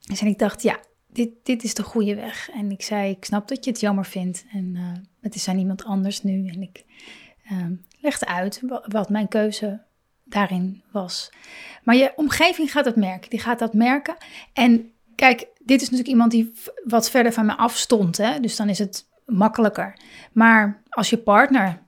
Dus 0.00 0.20
en 0.20 0.26
ik 0.26 0.38
dacht, 0.38 0.62
ja, 0.62 0.78
dit, 1.12 1.30
dit 1.42 1.64
is 1.64 1.74
de 1.74 1.82
goede 1.82 2.14
weg. 2.14 2.50
En 2.50 2.70
ik 2.70 2.82
zei, 2.82 3.10
ik 3.10 3.24
snap 3.24 3.48
dat 3.48 3.64
je 3.64 3.70
het 3.70 3.80
jammer 3.80 4.04
vindt. 4.04 4.44
En 4.52 4.74
uh, 4.74 4.92
het 5.20 5.34
is 5.34 5.48
aan 5.48 5.58
iemand 5.58 5.84
anders 5.84 6.22
nu. 6.22 6.46
En 6.46 6.62
ik 6.62 6.84
uh, 7.52 7.66
legde 8.00 8.26
uit 8.26 8.60
wat 8.86 9.08
mijn 9.08 9.28
keuze 9.28 9.82
daarin 10.24 10.82
was. 10.90 11.30
Maar 11.82 11.96
je 11.96 12.12
omgeving 12.16 12.72
gaat 12.72 12.84
het 12.84 12.96
merken. 12.96 13.30
Die 13.30 13.40
gaat 13.40 13.58
dat 13.58 13.74
merken. 13.74 14.16
En 14.52 14.92
kijk, 15.14 15.46
dit 15.58 15.82
is 15.82 15.90
natuurlijk 15.90 16.08
iemand 16.08 16.30
die 16.30 16.52
wat 16.84 17.10
verder 17.10 17.32
van 17.32 17.46
me 17.46 17.56
afstond. 17.56 18.16
Hè? 18.16 18.40
Dus 18.40 18.56
dan 18.56 18.68
is 18.68 18.78
het 18.78 19.06
makkelijker. 19.26 19.98
Maar 20.32 20.82
als 20.88 21.10
je 21.10 21.18
partner 21.18 21.82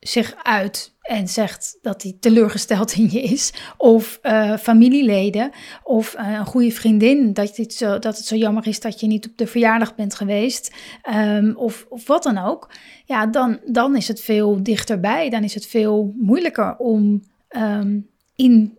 zich 0.00 0.34
uit 0.42 0.94
en 1.00 1.28
zegt 1.28 1.78
dat 1.82 2.02
hij 2.02 2.16
teleurgesteld 2.20 2.92
in 2.92 3.08
je 3.10 3.22
is, 3.22 3.52
of 3.76 4.18
uh, 4.22 4.56
familieleden, 4.56 5.50
of 5.82 6.14
uh, 6.18 6.32
een 6.32 6.46
goede 6.46 6.70
vriendin, 6.70 7.32
dat 7.32 7.56
het, 7.56 7.74
zo, 7.74 7.98
dat 7.98 8.16
het 8.16 8.26
zo 8.26 8.36
jammer 8.36 8.66
is 8.66 8.80
dat 8.80 9.00
je 9.00 9.06
niet 9.06 9.26
op 9.26 9.36
de 9.36 9.46
verjaardag 9.46 9.94
bent 9.94 10.14
geweest, 10.14 10.74
um, 11.14 11.56
of, 11.56 11.86
of 11.88 12.06
wat 12.06 12.22
dan 12.22 12.38
ook, 12.38 12.70
ja, 13.04 13.26
dan, 13.26 13.60
dan 13.66 13.96
is 13.96 14.08
het 14.08 14.20
veel 14.20 14.62
dichterbij. 14.62 15.30
Dan 15.30 15.44
is 15.44 15.54
het 15.54 15.66
veel 15.66 16.14
moeilijker 16.16 16.76
om 16.76 17.22
um, 17.56 18.10
in, 18.34 18.78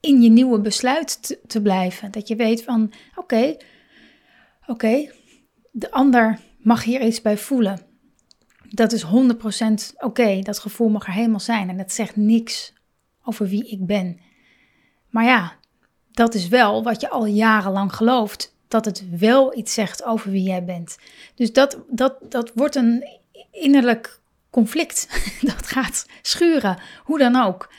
in 0.00 0.22
je 0.22 0.30
nieuwe 0.30 0.60
besluit 0.60 1.38
te, 1.46 1.62
blijven. 1.62 2.10
Dat 2.10 2.28
je 2.28 2.36
weet 2.36 2.62
van, 2.62 2.92
oké, 3.14 3.56
oké, 4.66 5.10
de 5.70 5.90
ander 5.90 6.38
mag 6.58 6.84
hier 6.84 7.02
iets 7.02 7.20
bij 7.20 7.38
voelen 7.38 7.90
dat 8.72 8.92
is 8.92 9.04
100% 9.04 9.08
oké. 9.96 10.40
Dat 10.40 10.58
gevoel 10.58 10.88
mag 10.88 11.06
er 11.06 11.12
helemaal 11.12 11.40
zijn. 11.40 11.68
En 11.68 11.76
dat 11.76 11.92
zegt 11.92 12.16
niks 12.16 12.72
over 13.24 13.46
wie 13.46 13.68
ik 13.68 13.86
ben. 13.86 14.20
Maar 15.10 15.24
ja, 15.24 15.52
dat 16.12 16.34
is 16.34 16.48
wel 16.48 16.82
wat 16.82 17.00
je 17.00 17.10
al 17.10 17.26
jarenlang 17.26 17.94
gelooft. 17.94 18.56
Dat 18.68 18.84
het 18.84 19.18
wel 19.18 19.56
iets 19.56 19.74
zegt 19.74 20.04
over 20.04 20.30
wie 20.30 20.42
jij 20.42 20.64
bent. 20.64 20.98
Dus 21.34 21.52
dat, 21.52 21.78
dat, 21.88 22.16
dat 22.28 22.52
wordt 22.54 22.74
een 22.74 23.04
innerlijk 23.50 24.20
conflict. 24.52 25.08
Dat 25.52 25.66
gaat 25.66 26.06
schuren, 26.22 26.78
hoe 27.04 27.18
dan 27.18 27.36
ook. 27.36 27.72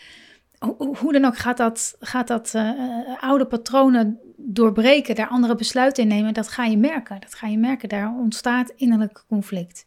Hoe 0.77 1.11
dan 1.11 1.25
ook 1.25 1.37
gaat 1.37 1.57
dat, 1.57 1.95
gaat 1.99 2.27
dat 2.27 2.53
uh, 2.55 2.71
oude 3.19 3.45
patronen 3.45 4.19
doorbreken, 4.37 5.15
daar 5.15 5.27
andere 5.27 5.55
besluiten 5.55 6.03
in 6.03 6.09
nemen. 6.09 6.33
Dat 6.33 6.47
ga 6.47 6.65
je 6.65 6.77
merken. 6.77 7.19
Dat 7.19 7.33
ga 7.33 7.47
je 7.47 7.57
merken. 7.57 7.89
Daar 7.89 8.13
ontstaat 8.19 8.73
innerlijk 8.75 9.23
conflict. 9.27 9.85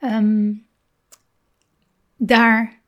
Um, 0.00 0.66
daar. 2.16 2.82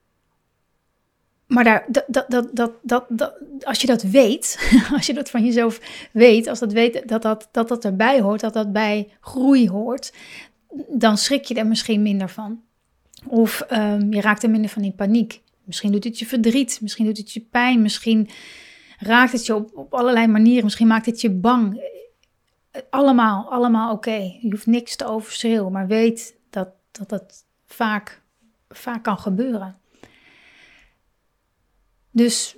Maar 1.47 1.65
daar, 1.65 1.85
dat, 1.89 2.05
dat, 2.07 2.31
dat, 2.31 2.73
dat, 2.83 3.05
dat, 3.09 3.35
als 3.65 3.81
je 3.81 3.87
dat 3.87 4.03
weet, 4.03 4.71
als 4.97 5.07
je 5.07 5.15
dat 5.15 5.31
van 5.31 5.45
jezelf 5.45 6.09
weet, 6.13 6.47
als 6.47 6.59
dat 6.59 6.73
weet 6.73 7.09
dat 7.09 7.23
dat, 7.23 7.49
dat, 7.51 7.69
dat 7.69 7.85
erbij 7.85 8.21
hoort, 8.21 8.41
dat 8.41 8.53
dat 8.53 8.73
bij 8.73 9.13
groei 9.21 9.69
hoort, 9.69 10.13
dan 10.89 11.19
schrik 11.19 11.45
je 11.45 11.55
er 11.55 11.67
misschien 11.67 12.03
minder 12.03 12.29
van. 12.29 12.66
Of 13.29 13.67
um, 13.73 14.13
je 14.13 14.21
raakt 14.21 14.43
er 14.43 14.51
minder 14.51 14.71
van 14.71 14.83
in 14.83 14.95
paniek. 14.95 15.43
Misschien 15.65 15.93
doet 15.93 16.05
het 16.05 16.19
je 16.19 16.27
verdriet, 16.27 16.79
misschien 16.81 17.05
doet 17.05 17.17
het 17.17 17.33
je 17.33 17.41
pijn, 17.41 17.83
misschien 17.83 18.29
raakt 18.99 19.33
het 19.33 19.47
je 19.47 19.55
op, 19.55 19.95
allerlei 19.95 20.27
manieren, 20.27 20.65
misschien 20.65 20.87
maakt 20.87 21.07
het 21.07 21.21
je 21.21 21.31
bang. 21.31 21.91
Allemaal, 22.91 23.51
allemaal 23.51 23.93
oké. 23.93 24.17
Je 24.41 24.51
hoeft 24.51 24.67
niks 24.67 24.97
te 24.97 25.07
overschreeuwen, 25.07 25.73
maar 25.73 25.87
weet 25.87 26.37
dat 26.51 26.69
dat 27.09 27.45
vaak, 27.67 28.23
vaak 28.69 29.03
kan 29.03 29.19
gebeuren. 29.19 29.77
Dus 32.11 32.57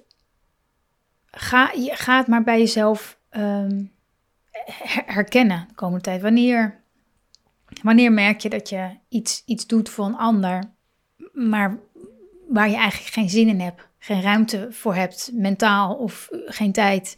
ga, 1.30 1.70
ga 1.74 2.16
het 2.16 2.26
maar 2.26 2.42
bij 2.42 2.58
jezelf 2.58 3.18
um, 3.30 3.92
herkennen 5.06 5.64
de 5.68 5.74
komende 5.74 6.04
tijd. 6.04 6.22
Wanneer, 6.22 6.80
wanneer 7.82 8.12
merk 8.12 8.40
je 8.40 8.48
dat 8.48 8.68
je 8.68 8.90
iets, 9.08 9.42
iets 9.46 9.66
doet 9.66 9.88
voor 9.88 10.04
een 10.04 10.16
ander, 10.16 10.62
maar 11.32 11.78
waar 12.48 12.68
je 12.68 12.76
eigenlijk 12.76 13.12
geen 13.12 13.30
zin 13.30 13.48
in 13.48 13.60
hebt, 13.60 13.88
geen 13.98 14.22
ruimte 14.22 14.66
voor 14.70 14.94
hebt, 14.94 15.30
mentaal 15.32 15.94
of 15.94 16.28
geen 16.30 16.72
tijd? 16.72 17.16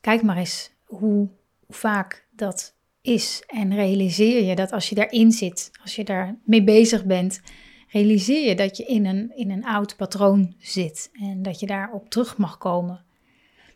Kijk 0.00 0.22
maar 0.22 0.36
eens 0.36 0.70
hoe, 0.84 1.28
vaak 1.68 2.26
dat 2.30 2.74
is. 3.00 3.42
En 3.46 3.74
realiseer 3.74 4.44
je 4.44 4.54
dat 4.54 4.72
als 4.72 4.88
je 4.88 4.94
daarin 4.94 5.32
zit, 5.32 5.70
als 5.82 5.96
je 5.96 6.04
daar 6.04 6.38
mee 6.44 6.64
bezig 6.64 7.04
bent, 7.04 7.40
realiseer 7.88 8.48
je 8.48 8.54
dat 8.54 8.76
je 8.76 8.84
in 8.84 9.06
een, 9.06 9.36
in 9.36 9.50
een 9.50 9.64
oud 9.64 9.96
patroon 9.96 10.54
zit 10.58 11.10
en 11.12 11.42
dat 11.42 11.60
je 11.60 11.66
daarop 11.66 12.10
terug 12.10 12.36
mag 12.36 12.58
komen. 12.58 13.04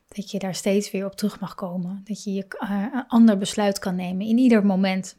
Dat 0.08 0.30
je 0.30 0.38
daar 0.38 0.54
steeds 0.54 0.90
weer 0.90 1.06
op 1.06 1.14
terug 1.14 1.40
mag 1.40 1.54
komen. 1.54 2.00
Dat 2.04 2.24
je, 2.24 2.32
je 2.32 2.46
uh, 2.62 2.84
een 2.92 3.06
ander 3.06 3.38
besluit 3.38 3.78
kan 3.78 3.94
nemen 3.94 4.26
in 4.26 4.38
ieder 4.38 4.66
moment. 4.66 5.16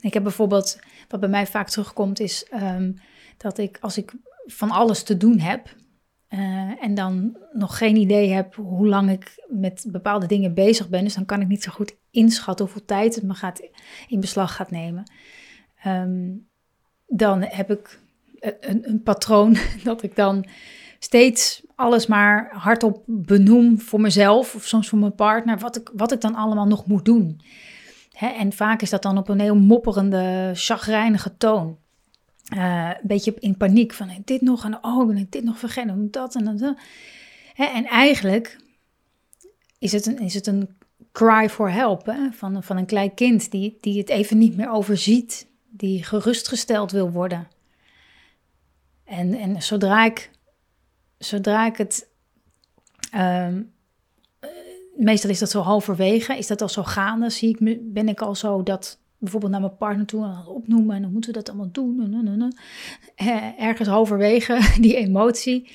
Ik 0.00 0.14
heb 0.14 0.22
bijvoorbeeld, 0.22 0.78
wat 1.08 1.20
bij 1.20 1.28
mij 1.28 1.46
vaak 1.46 1.68
terugkomt, 1.68 2.20
is 2.20 2.46
um, 2.54 3.00
dat 3.36 3.58
ik 3.58 3.78
als 3.80 3.98
ik 3.98 4.12
van 4.46 4.70
alles 4.70 5.02
te 5.02 5.16
doen 5.16 5.38
heb, 5.38 5.74
uh, 6.30 6.84
en 6.84 6.94
dan 6.94 7.36
nog 7.52 7.78
geen 7.78 7.96
idee 7.96 8.30
heb 8.30 8.54
hoe 8.54 8.86
lang 8.86 9.10
ik 9.10 9.44
met 9.48 9.86
bepaalde 9.88 10.26
dingen 10.26 10.54
bezig 10.54 10.88
ben. 10.88 11.04
Dus 11.04 11.14
dan 11.14 11.24
kan 11.24 11.40
ik 11.40 11.48
niet 11.48 11.62
zo 11.62 11.72
goed 11.72 11.96
inschatten 12.10 12.64
hoeveel 12.64 12.84
tijd 12.84 13.14
het 13.14 13.24
me 13.24 13.34
gaat 13.34 13.68
in 14.08 14.20
beslag 14.20 14.54
gaat 14.54 14.70
nemen. 14.70 15.10
Um, 15.86 16.48
dan 17.06 17.42
heb 17.42 17.70
ik 17.70 18.00
een, 18.40 18.88
een, 18.88 19.02
patroon 19.02 19.56
dat 19.84 20.02
ik 20.02 20.16
dan 20.16 20.46
steeds 20.98 21.62
alles 21.74 22.06
maar 22.06 22.48
hardop 22.52 23.02
benoem 23.06 23.80
voor 23.80 24.00
mezelf 24.00 24.54
of 24.54 24.64
soms 24.64 24.88
voor 24.88 24.98
mijn 24.98 25.14
partner, 25.14 25.58
wat 25.58 25.76
ik, 25.76 25.90
wat 25.94 26.12
ik 26.12 26.20
dan 26.20 26.34
allemaal 26.34 26.66
nog 26.66 26.86
moet 26.86 27.04
doen. 27.04 27.40
Hè, 28.18 28.26
en 28.26 28.52
vaak 28.52 28.82
is 28.82 28.90
dat 28.90 29.02
dan 29.02 29.18
op 29.18 29.28
een 29.28 29.40
heel 29.40 29.56
mopperende, 29.56 30.50
chagrijnige 30.54 31.36
toon. 31.36 31.78
Uh, 32.54 32.88
een 32.88 33.08
beetje 33.08 33.34
in 33.38 33.56
paniek 33.56 33.92
van 33.92 34.22
dit 34.24 34.40
nog 34.40 34.64
en 34.64 34.84
oh, 34.84 35.16
ik 35.16 35.32
dit 35.32 35.44
nog 35.44 35.58
vergeten, 35.58 36.10
dat 36.10 36.34
en 36.34 36.44
dat. 36.44 36.76
Hè, 37.54 37.64
en 37.64 37.84
eigenlijk 37.84 38.58
is 39.78 39.92
het 39.92 40.06
een, 40.06 40.18
is 40.18 40.34
het 40.34 40.46
een 40.46 40.76
cry 41.12 41.48
for 41.48 41.70
help 41.70 42.06
hè, 42.06 42.30
van, 42.32 42.62
van 42.62 42.76
een 42.76 42.86
klein 42.86 43.14
kind 43.14 43.50
die, 43.50 43.78
die 43.80 43.98
het 43.98 44.08
even 44.08 44.38
niet 44.38 44.56
meer 44.56 44.70
overziet, 44.70 45.46
die 45.68 46.04
gerustgesteld 46.04 46.90
wil 46.90 47.10
worden. 47.10 47.48
En, 49.04 49.34
en 49.34 49.62
zodra, 49.62 50.04
ik, 50.04 50.30
zodra 51.18 51.66
ik 51.66 51.76
het, 51.76 52.08
um, 53.14 53.72
meestal 54.98 55.30
is 55.30 55.38
dat 55.38 55.50
zo 55.50 55.60
halverwege, 55.60 56.36
is 56.36 56.46
dat 56.46 56.62
al 56.62 56.68
zo 56.68 56.82
gaande, 56.82 57.30
zie 57.30 57.58
ik, 57.58 57.78
ben 57.92 58.08
ik 58.08 58.20
al 58.20 58.34
zo 58.34 58.62
dat 58.62 58.98
bijvoorbeeld 59.18 59.52
naar 59.52 59.60
mijn 59.60 59.76
partner 59.76 60.06
toe 60.06 60.24
en 60.24 60.46
opnoemen 60.46 60.96
en 60.96 61.02
dan 61.02 61.12
moeten 61.12 61.30
we 61.30 61.36
dat 61.36 61.48
allemaal 61.48 61.70
doen. 61.72 62.52
Ergens 63.58 63.88
halverwege 63.88 64.60
die 64.80 64.96
emotie, 64.96 65.70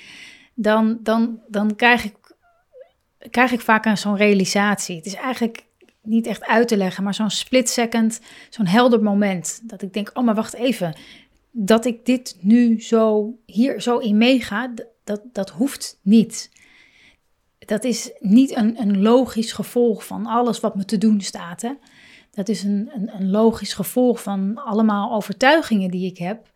dan, 0.54 1.00
dan, 1.02 1.40
dan 1.48 1.76
krijg, 1.76 2.04
ik, 2.04 2.36
krijg 3.30 3.52
ik 3.52 3.62
vaak 3.62 3.98
zo'n 3.98 4.18
realisatie. 4.18 4.96
Het 4.96 5.06
is 5.06 5.16
eigenlijk 5.16 5.66
niet 6.02 6.28
echt 6.28 6.44
uit 6.44 6.68
te 6.68 6.78
leggen, 6.78 7.04
maar 7.04 7.14
zo'n 7.14 7.30
split 7.30 7.70
second, 7.70 8.20
zo'n 8.50 8.68
helder 8.68 9.04
moment. 9.04 9.62
Dat 9.64 9.82
ik 9.82 9.94
denk, 9.94 10.12
oh 10.14 10.24
maar 10.24 10.36
wacht 10.36 10.54
even, 10.54 10.96
dat 11.52 11.86
ik 11.86 12.06
dit 12.06 12.38
nu 12.40 12.82
zo 12.82 13.34
hier 13.46 13.82
zo 13.82 13.98
in 13.98 14.18
meega, 14.18 14.74
dat, 15.04 15.22
dat 15.32 15.50
hoeft 15.50 16.00
niet. 16.02 16.52
Dat 17.66 17.84
is 17.84 18.12
niet 18.20 18.56
een, 18.56 18.82
een 18.82 19.02
logisch 19.02 19.52
gevolg 19.52 20.06
van 20.06 20.26
alles 20.26 20.60
wat 20.60 20.76
me 20.76 20.86
te 20.86 20.98
doen 20.98 21.22
staat. 21.22 21.62
Hè? 21.62 21.72
Dat 22.32 22.50
is 22.50 22.64
een, 22.64 22.90
een, 22.94 23.16
een 23.16 23.30
logisch 23.30 23.74
gevolg 23.74 24.22
van 24.22 24.56
allemaal 24.56 25.14
overtuigingen 25.14 25.92
die 25.92 26.06
ik 26.12 26.18
heb, 26.18 26.52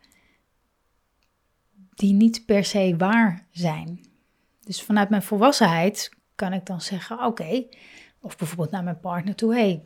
die 1.94 2.14
niet 2.14 2.46
per 2.46 2.66
se 2.66 2.96
waar 2.98 3.48
zijn. 3.52 4.06
Dus 4.64 4.82
vanuit 4.82 5.10
mijn 5.10 5.22
volwassenheid 5.22 6.12
kan 6.36 6.54
ik 6.54 6.66
dan 6.66 6.82
zeggen: 6.82 7.26
Oké, 7.26 7.66
of 8.22 8.38
bijvoorbeeld 8.38 8.72
naar 8.72 8.84
mijn 8.84 9.00
partner 9.00 9.36
toe: 9.36 9.54
hey, 9.54 9.84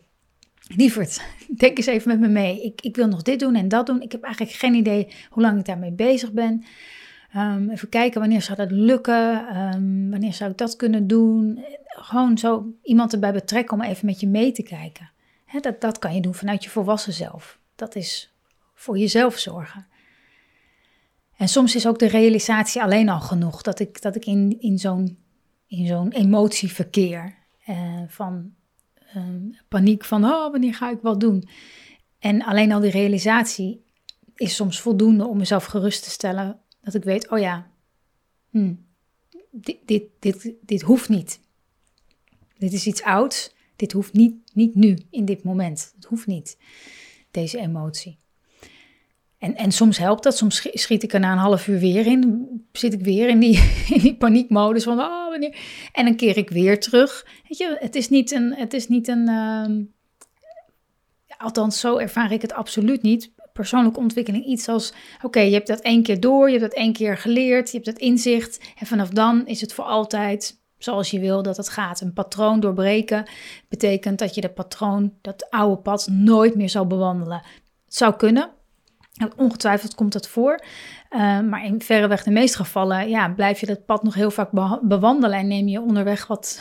lieverd, 0.68 1.22
denk 1.58 1.78
eens 1.78 1.86
even 1.86 2.08
met 2.08 2.20
me 2.20 2.28
mee. 2.28 2.64
Ik, 2.64 2.82
ik 2.82 2.96
wil 2.96 3.08
nog 3.08 3.22
dit 3.22 3.40
doen 3.40 3.56
en 3.56 3.68
dat 3.68 3.86
doen. 3.86 4.02
Ik 4.02 4.12
heb 4.12 4.24
eigenlijk 4.24 4.56
geen 4.56 4.74
idee 4.74 5.08
hoe 5.30 5.44
lang 5.44 5.60
ik 5.60 5.66
daarmee 5.66 5.92
bezig 5.92 6.32
ben. 6.32 6.64
Ehm, 7.34 7.70
even 7.70 7.90
kijken 7.90 8.20
wanneer 8.20 8.42
zou 8.42 8.58
dat 8.58 8.72
lukken, 8.72 9.58
um, 9.58 10.10
wanneer 10.10 10.34
zou 10.34 10.52
ik 10.52 10.58
dat 10.58 10.76
kunnen 10.76 11.08
doen. 11.08 11.66
Gewoon 11.86 12.38
zo 12.38 12.74
iemand 12.84 13.14
erbij 13.14 13.34
betrekken 13.34 13.78
om 13.78 13.84
even 13.84 14.06
met 14.06 14.20
je 14.20 14.28
mee 14.28 14.52
te 14.52 14.64
kijken. 14.64 15.10
dat, 15.62 15.82
dat 15.82 16.00
kan 16.00 16.16
je 16.16 16.22
doen 16.22 16.34
vanuit 16.34 16.64
je 16.64 16.70
volwassen 16.70 17.14
zelf. 17.14 17.60
Dat 17.76 17.96
is 17.96 18.34
voor 18.74 18.98
jezelf 18.98 19.38
zorgen. 19.38 19.88
En 21.38 21.48
soms 21.48 21.76
is 21.76 21.88
ook 21.88 22.00
de 22.00 22.08
realisatie 22.08 22.82
alleen 22.82 23.10
al 23.10 23.20
genoeg 23.20 23.62
dat 23.62 23.80
ik, 23.80 24.02
dat 24.02 24.16
ik 24.16 24.26
in, 24.26 24.58
in 24.60 24.78
zo'n 24.78 25.18
in 25.72 25.88
zo'n 25.88 26.12
emotie 26.12 26.72
verkeer. 26.72 27.36
Uh, 27.70 28.02
van 28.08 28.54
ehm, 29.14 29.50
paniek 29.68 30.06
van, 30.06 30.26
oh, 30.26 30.52
wanneer 30.52 30.74
ga 30.74 30.90
ik 30.90 31.02
wat 31.02 31.20
doen? 31.20 31.48
En 32.20 32.44
alleen 32.44 32.72
al 32.72 32.80
die 32.80 32.92
realisatie 32.92 33.86
is 34.36 34.56
soms 34.56 34.80
voldoende 34.80 35.28
om 35.28 35.38
mezelf 35.38 35.66
gerust 35.66 36.04
te 36.04 36.10
stellen. 36.10 36.60
Dat 36.82 36.94
ik 36.94 37.04
weet, 37.04 37.30
oh 37.30 37.40
ja, 37.40 37.72
hm, 38.50 38.74
dit, 39.52 39.78
dit, 39.86 40.04
dit, 40.20 40.54
dit 40.62 40.82
hoeft 40.82 41.10
niet. 41.10 41.40
Dit 42.58 42.74
is 42.74 42.88
iets 42.88 43.04
ouds. 43.04 43.54
Dit 43.76 43.92
hoeft 43.92 44.14
niet, 44.14 44.36
niet 44.54 44.76
nu, 44.76 44.98
in 45.10 45.26
dit 45.26 45.44
moment. 45.44 45.92
Het 45.96 46.06
hoeft 46.06 46.28
niet, 46.28 46.58
deze 47.32 47.58
emotie. 47.58 48.20
En, 49.38 49.56
en 49.56 49.72
soms 49.72 49.98
helpt 49.98 50.24
dat, 50.24 50.38
soms 50.38 50.70
schiet 50.74 51.04
ik 51.04 51.14
er 51.14 51.20
na 51.20 51.32
een 51.32 51.38
half 51.38 51.68
uur 51.68 51.80
weer 51.80 52.06
in. 52.06 52.48
Zit 52.72 52.94
ik 52.94 53.02
weer 53.02 53.30
in 53.30 53.40
die, 53.40 53.58
in 53.96 54.02
die 54.02 54.16
paniekmodus 54.16 54.84
van, 54.84 55.00
oh. 55.00 55.20
En 55.92 56.06
dan 56.06 56.16
keer 56.16 56.38
ik 56.38 56.50
weer 56.50 56.80
terug. 56.80 57.28
Weet 57.48 57.58
je, 57.58 57.78
het 57.80 57.96
is 57.96 58.10
niet 58.10 58.32
een... 58.32 58.54
Het 58.54 58.74
is 58.74 58.88
niet 58.88 59.08
een 59.08 59.30
uh, 59.30 59.86
althans, 61.38 61.80
zo 61.80 61.98
ervaar 61.98 62.32
ik 62.32 62.42
het 62.42 62.54
absoluut 62.54 63.02
niet. 63.02 63.32
Persoonlijke 63.54 64.00
ontwikkeling, 64.00 64.46
iets 64.46 64.68
als, 64.68 64.94
oké, 65.22 65.40
je 65.40 65.54
hebt 65.54 65.68
dat 65.68 65.80
één 65.80 66.04
keer 66.04 66.20
door, 66.20 66.50
je 66.50 66.60
hebt 66.60 66.70
dat 66.70 66.80
één 66.80 66.94
keer 66.94 67.18
geleerd, 67.18 67.68
je 67.68 67.74
hebt 67.74 67.90
dat 67.90 68.00
inzicht. 68.00 68.60
En 68.80 68.86
vanaf 68.86 69.10
dan 69.10 69.48
is 69.48 69.62
het 69.62 69.74
voor 69.74 69.86
altijd 69.86 70.60
zoals 70.78 71.12
je 71.12 71.20
wil 71.20 71.44
dat 71.44 71.58
het 71.58 71.70
gaat. 71.70 72.02
Een 72.02 72.14
patroon 72.14 72.60
doorbreken 72.60 73.26
betekent 73.70 74.20
dat 74.20 74.36
je 74.36 74.42
dat 74.42 74.54
patroon, 74.54 75.14
dat 75.22 75.50
oude 75.50 75.82
pad, 75.82 76.08
nooit 76.08 76.56
meer 76.56 76.70
zal 76.70 76.88
bewandelen. 76.88 77.42
Het 77.86 77.96
zou 77.96 78.16
kunnen, 78.16 78.50
Ongetwijfeld 79.36 79.96
komt 79.96 80.14
dat 80.14 80.28
voor. 80.28 80.64
Uh, 81.10 81.20
maar 81.42 81.66
in 81.66 81.82
verreweg 81.82 82.24
de 82.24 82.32
meeste 82.32 82.58
gevallen 82.58 83.10
ja, 83.10 83.30
blijf 83.30 83.60
je 83.60 83.66
dat 83.66 83.86
pad 83.86 84.04
nog 84.04 84.14
heel 84.14 84.32
vaak 84.32 84.52
bewandelen 84.82 85.40
en 85.40 85.48
neem 85.48 85.68
je 85.68 85.82
onderweg 85.82 86.28
wat 86.28 86.60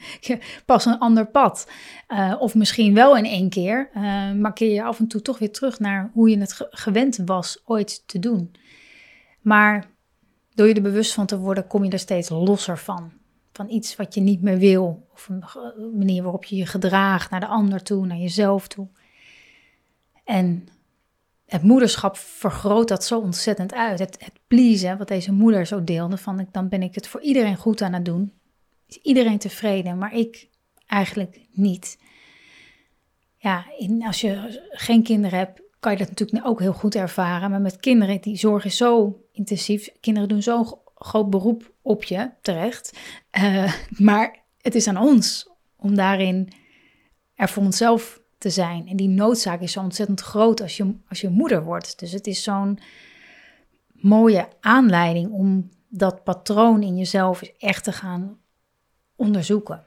pas 0.66 0.84
een 0.84 0.98
ander 0.98 1.26
pad. 1.26 1.70
Uh, 2.08 2.34
of 2.38 2.54
misschien 2.54 2.94
wel 2.94 3.16
in 3.16 3.24
één 3.24 3.48
keer, 3.48 3.90
uh, 3.94 4.32
maar 4.32 4.52
keer 4.52 4.74
je 4.74 4.82
af 4.82 4.98
en 4.98 5.06
toe 5.06 5.22
toch 5.22 5.38
weer 5.38 5.52
terug 5.52 5.78
naar 5.78 6.10
hoe 6.12 6.30
je 6.30 6.38
het 6.38 6.66
gewend 6.70 7.16
was 7.24 7.62
ooit 7.64 8.08
te 8.08 8.18
doen. 8.18 8.54
Maar 9.40 9.90
door 10.54 10.68
je 10.68 10.74
er 10.74 10.82
bewust 10.82 11.14
van 11.14 11.26
te 11.26 11.38
worden, 11.38 11.66
kom 11.66 11.84
je 11.84 11.90
er 11.90 11.98
steeds 11.98 12.28
losser 12.28 12.78
van. 12.78 13.12
Van 13.52 13.70
iets 13.70 13.96
wat 13.96 14.14
je 14.14 14.20
niet 14.20 14.42
meer 14.42 14.58
wil. 14.58 15.08
Of 15.12 15.28
een 15.28 15.44
manier 15.96 16.22
waarop 16.22 16.44
je 16.44 16.56
je 16.56 16.66
gedraagt 16.66 17.30
naar 17.30 17.40
de 17.40 17.46
ander 17.46 17.82
toe, 17.82 18.06
naar 18.06 18.16
jezelf 18.16 18.68
toe. 18.68 18.88
En 20.24 20.68
het 21.50 21.62
moederschap 21.62 22.16
vergroot 22.16 22.88
dat 22.88 23.04
zo 23.04 23.18
ontzettend 23.18 23.74
uit. 23.74 23.98
Het, 23.98 24.16
het 24.18 24.32
pleasen, 24.46 24.98
wat 24.98 25.08
deze 25.08 25.32
moeder 25.32 25.66
zo 25.66 25.84
deelde, 25.84 26.16
van 26.16 26.48
dan 26.52 26.68
ben 26.68 26.82
ik 26.82 26.94
het 26.94 27.08
voor 27.08 27.20
iedereen 27.20 27.56
goed 27.56 27.82
aan 27.82 27.92
het 27.92 28.04
doen. 28.04 28.32
Is 28.86 28.96
iedereen 28.96 29.38
tevreden, 29.38 29.98
maar 29.98 30.14
ik 30.14 30.48
eigenlijk 30.86 31.40
niet. 31.50 31.98
Ja, 33.36 33.64
in, 33.78 34.06
als 34.06 34.20
je 34.20 34.62
geen 34.70 35.02
kinderen 35.02 35.38
hebt, 35.38 35.60
kan 35.80 35.92
je 35.92 35.98
dat 35.98 36.08
natuurlijk 36.08 36.46
ook 36.46 36.60
heel 36.60 36.72
goed 36.72 36.94
ervaren. 36.94 37.50
Maar 37.50 37.60
met 37.60 37.80
kinderen, 37.80 38.20
die 38.20 38.36
zorg 38.36 38.64
is 38.64 38.76
zo 38.76 39.20
intensief. 39.32 39.88
Kinderen 40.00 40.28
doen 40.28 40.42
zo'n 40.42 40.74
groot 40.94 41.30
beroep 41.30 41.72
op 41.82 42.04
je, 42.04 42.30
terecht. 42.42 42.98
Uh, 43.38 43.72
maar 44.08 44.38
het 44.60 44.74
is 44.74 44.86
aan 44.86 44.98
ons 44.98 45.50
om 45.76 45.94
daarin 45.94 46.52
er 47.34 47.48
voor 47.48 47.62
onszelf 47.62 48.19
te 48.40 48.50
zijn. 48.50 48.88
En 48.88 48.96
die 48.96 49.08
noodzaak 49.08 49.60
is 49.60 49.72
zo 49.72 49.80
ontzettend 49.80 50.20
groot 50.20 50.60
als 50.60 50.76
je, 50.76 50.94
als 51.08 51.20
je 51.20 51.28
moeder 51.28 51.64
wordt. 51.64 51.98
Dus 51.98 52.12
het 52.12 52.26
is 52.26 52.42
zo'n 52.42 52.78
mooie 53.92 54.48
aanleiding 54.60 55.30
om 55.30 55.68
dat 55.88 56.24
patroon 56.24 56.82
in 56.82 56.96
jezelf 56.96 57.42
echt 57.42 57.84
te 57.84 57.92
gaan 57.92 58.38
onderzoeken. 59.16 59.84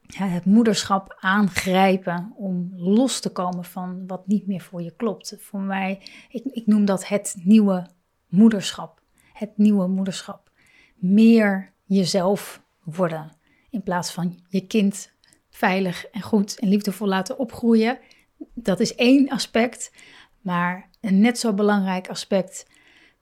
Ja, 0.00 0.26
het 0.26 0.44
moederschap 0.44 1.16
aangrijpen 1.20 2.32
om 2.36 2.72
los 2.76 3.20
te 3.20 3.30
komen 3.30 3.64
van 3.64 4.06
wat 4.06 4.26
niet 4.26 4.46
meer 4.46 4.60
voor 4.60 4.82
je 4.82 4.94
klopt. 4.96 5.36
Voor 5.38 5.60
mij, 5.60 6.00
ik, 6.28 6.44
ik 6.44 6.66
noem 6.66 6.84
dat 6.84 7.08
het 7.08 7.36
nieuwe 7.42 7.86
moederschap. 8.28 9.00
Het 9.32 9.56
nieuwe 9.56 9.86
moederschap. 9.86 10.50
Meer 10.94 11.72
jezelf 11.84 12.62
worden 12.82 13.32
in 13.70 13.82
plaats 13.82 14.12
van 14.12 14.38
je 14.48 14.66
kind 14.66 15.13
veilig 15.54 16.06
en 16.06 16.22
goed 16.22 16.58
en 16.58 16.68
liefdevol 16.68 17.08
laten 17.08 17.38
opgroeien. 17.38 17.98
Dat 18.54 18.80
is 18.80 18.94
één 18.94 19.28
aspect. 19.28 19.92
Maar 20.40 20.88
een 21.00 21.20
net 21.20 21.38
zo 21.38 21.52
belangrijk 21.52 22.08
aspect, 22.08 22.66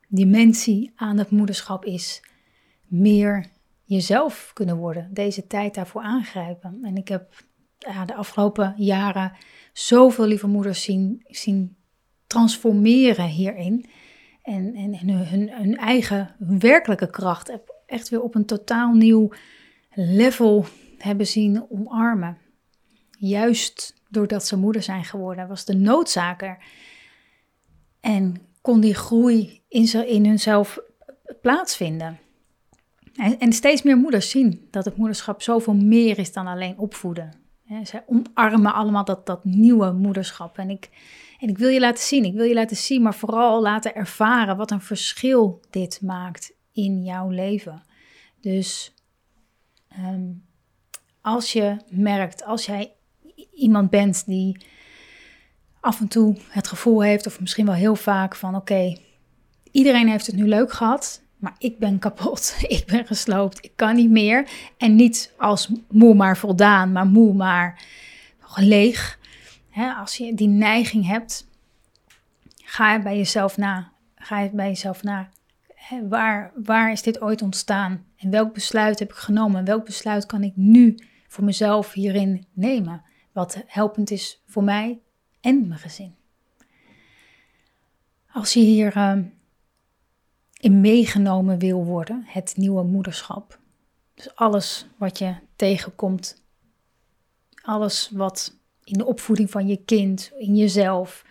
dimensie 0.09 0.93
aan 0.95 1.19
het 1.19 1.31
moederschap 1.31 1.85
is 1.85 2.23
meer 2.87 3.47
jezelf 3.85 4.51
kunnen 4.53 4.77
worden. 4.77 5.09
Deze 5.11 5.47
tijd 5.47 5.75
daarvoor 5.75 6.03
aangrijpen. 6.03 6.79
En 6.83 6.97
ik 6.97 7.09
heb 7.09 7.45
ja, 7.79 8.05
de 8.05 8.15
afgelopen 8.15 8.75
jaren 8.77 9.33
zoveel 9.73 10.27
lieve 10.27 10.47
moeders 10.47 10.83
zien, 10.83 11.25
zien 11.27 11.77
transformeren 12.27 13.27
hierin. 13.27 13.87
En, 14.43 14.75
en, 14.75 15.09
hun, 15.09 15.27
hun, 15.27 15.51
hun 15.51 15.77
eigen 15.77 16.35
werkelijke 16.39 17.11
kracht 17.11 17.59
echt 17.87 18.09
weer 18.09 18.23
op 18.23 18.35
een 18.35 18.47
totaal 18.47 18.93
nieuw 18.93 19.33
level 19.95 20.67
hebben 21.03 21.27
zien 21.27 21.67
omarmen. 21.71 22.39
Juist 23.19 24.01
doordat 24.09 24.47
ze 24.47 24.57
moeder 24.57 24.83
zijn 24.83 25.05
geworden, 25.05 25.49
was 25.49 25.65
de 25.65 25.75
noodzaker. 25.75 26.59
En 28.01 28.37
kon 28.61 28.81
die 28.81 28.95
groei 28.95 29.63
in, 29.69 29.87
ze, 29.87 30.09
in 30.09 30.27
hunzelf 30.27 30.79
plaatsvinden. 31.41 32.19
En, 33.15 33.39
en, 33.39 33.53
steeds 33.53 33.83
meer 33.83 33.97
moeders 33.97 34.31
zien 34.31 34.69
dat 34.71 34.85
het 34.85 34.97
moederschap 34.97 35.43
zoveel 35.43 35.75
meer 35.75 36.19
is 36.19 36.33
dan 36.33 36.47
alleen 36.47 36.79
opvoeden. 36.79 37.41
Ze 37.85 38.03
omarmen 38.07 38.75
allemaal 38.75 39.05
dat, 39.05 39.27
dat 39.27 39.45
nieuwe 39.45 39.93
moederschap. 39.93 40.59
En 40.59 40.71
ik, 40.71 40.91
en 41.39 41.49
ik 41.49 41.59
wil 41.59 41.69
je 41.69 41.81
laten 41.81 42.05
zien, 42.05 42.25
ik 42.25 42.35
wil 42.35 42.45
je 42.45 42.55
laten 42.55 42.77
zien, 42.77 43.03
maar 43.03 43.15
vooral 43.15 43.63
laten 43.63 43.95
ervaren 43.95 44.57
wat 44.57 44.71
een 44.71 44.81
verschil 44.81 45.61
dit 45.71 46.01
maakt 46.03 46.53
in 46.73 47.03
jouw 47.03 47.29
leven. 47.29 47.83
Dus 48.41 48.95
ehm, 49.89 50.31
als 51.23 51.53
je 51.53 51.77
merkt, 51.89 52.45
als 52.45 52.67
jij 52.67 52.93
iemand 53.55 53.91
bent 53.91 54.27
die 54.27 54.67
af 55.81 56.01
en 56.01 56.09
toe 56.09 56.37
het 56.49 56.69
gevoel 56.69 57.03
heeft, 57.03 57.27
of 57.27 57.41
misschien 57.41 57.67
wel 57.67 57.75
heel 57.75 57.97
vaak 57.97 58.35
van 58.35 58.55
oké, 58.55 58.97
iedereen 59.71 60.09
heeft 60.09 60.27
het 60.27 60.37
nu 60.37 60.49
leuk 60.49 60.73
gehad, 60.73 61.23
maar 61.37 61.55
ik 61.59 61.79
ben 61.79 61.99
kapot, 61.99 62.57
ik 62.79 62.85
ben 62.87 63.07
gesloopt, 63.07 63.65
ik 63.65 63.73
kan 63.77 63.95
niet 63.95 64.11
meer. 64.11 64.49
En 64.79 64.95
niet 64.95 65.33
als 65.39 65.71
moe 65.89 66.15
maar 66.15 66.37
voldaan, 66.37 66.93
maar 66.93 67.07
moe 67.07 67.35
maar 67.35 67.85
leeg. 68.57 69.19
als 69.99 70.17
je 70.17 70.35
die 70.35 70.49
neiging 70.49 71.07
hebt, 71.07 71.47
ga 72.65 73.03
bij 73.03 73.17
jezelf 73.17 73.57
na. 73.57 73.93
Ga 74.15 74.49
bij 74.53 74.69
jezelf 74.69 75.03
na. 75.03 75.29
waar, 76.09 76.53
waar 76.55 76.93
is 76.93 77.03
dit 77.03 77.21
ooit 77.21 77.43
ontstaan? 77.43 78.05
En 78.17 78.31
welk 78.31 78.53
besluit 78.53 78.99
heb 78.99 79.11
ik 79.11 79.17
genomen? 79.17 79.59
En 79.59 79.65
welk 79.65 79.85
besluit 79.85 80.27
kan 80.27 80.43
ik 80.43 80.53
nu 80.55 80.97
voor 81.33 81.45
mezelf 81.45 81.93
hierin 81.93 82.47
nemen. 82.53 83.03
Wat 83.33 83.63
helpend 83.67 84.11
is 84.11 84.43
voor 84.47 84.65
mij 84.65 85.01
en 85.41 85.69
mijn 85.69 85.81
gezin. 85.81 86.15
Als 88.33 88.53
je 88.53 88.61
hier 88.61 88.97
uh, 88.97 89.19
in 90.61 90.81
meegenomen 90.81 91.59
wil 91.59 91.85
worden, 91.85 92.25
het 92.27 92.57
nieuwe 92.57 92.83
moederschap. 92.83 93.59
Dus 94.15 94.35
alles 94.35 94.87
wat 94.97 95.19
je 95.19 95.35
tegenkomt, 95.57 96.43
alles 97.63 98.11
wat 98.11 98.57
in 98.85 98.99
de 98.99 99.07
opvoeding 99.07 99.51
van 99.51 99.67
je 99.67 99.85
kind, 99.85 100.31
in 100.39 100.57
jezelf, 100.57 101.25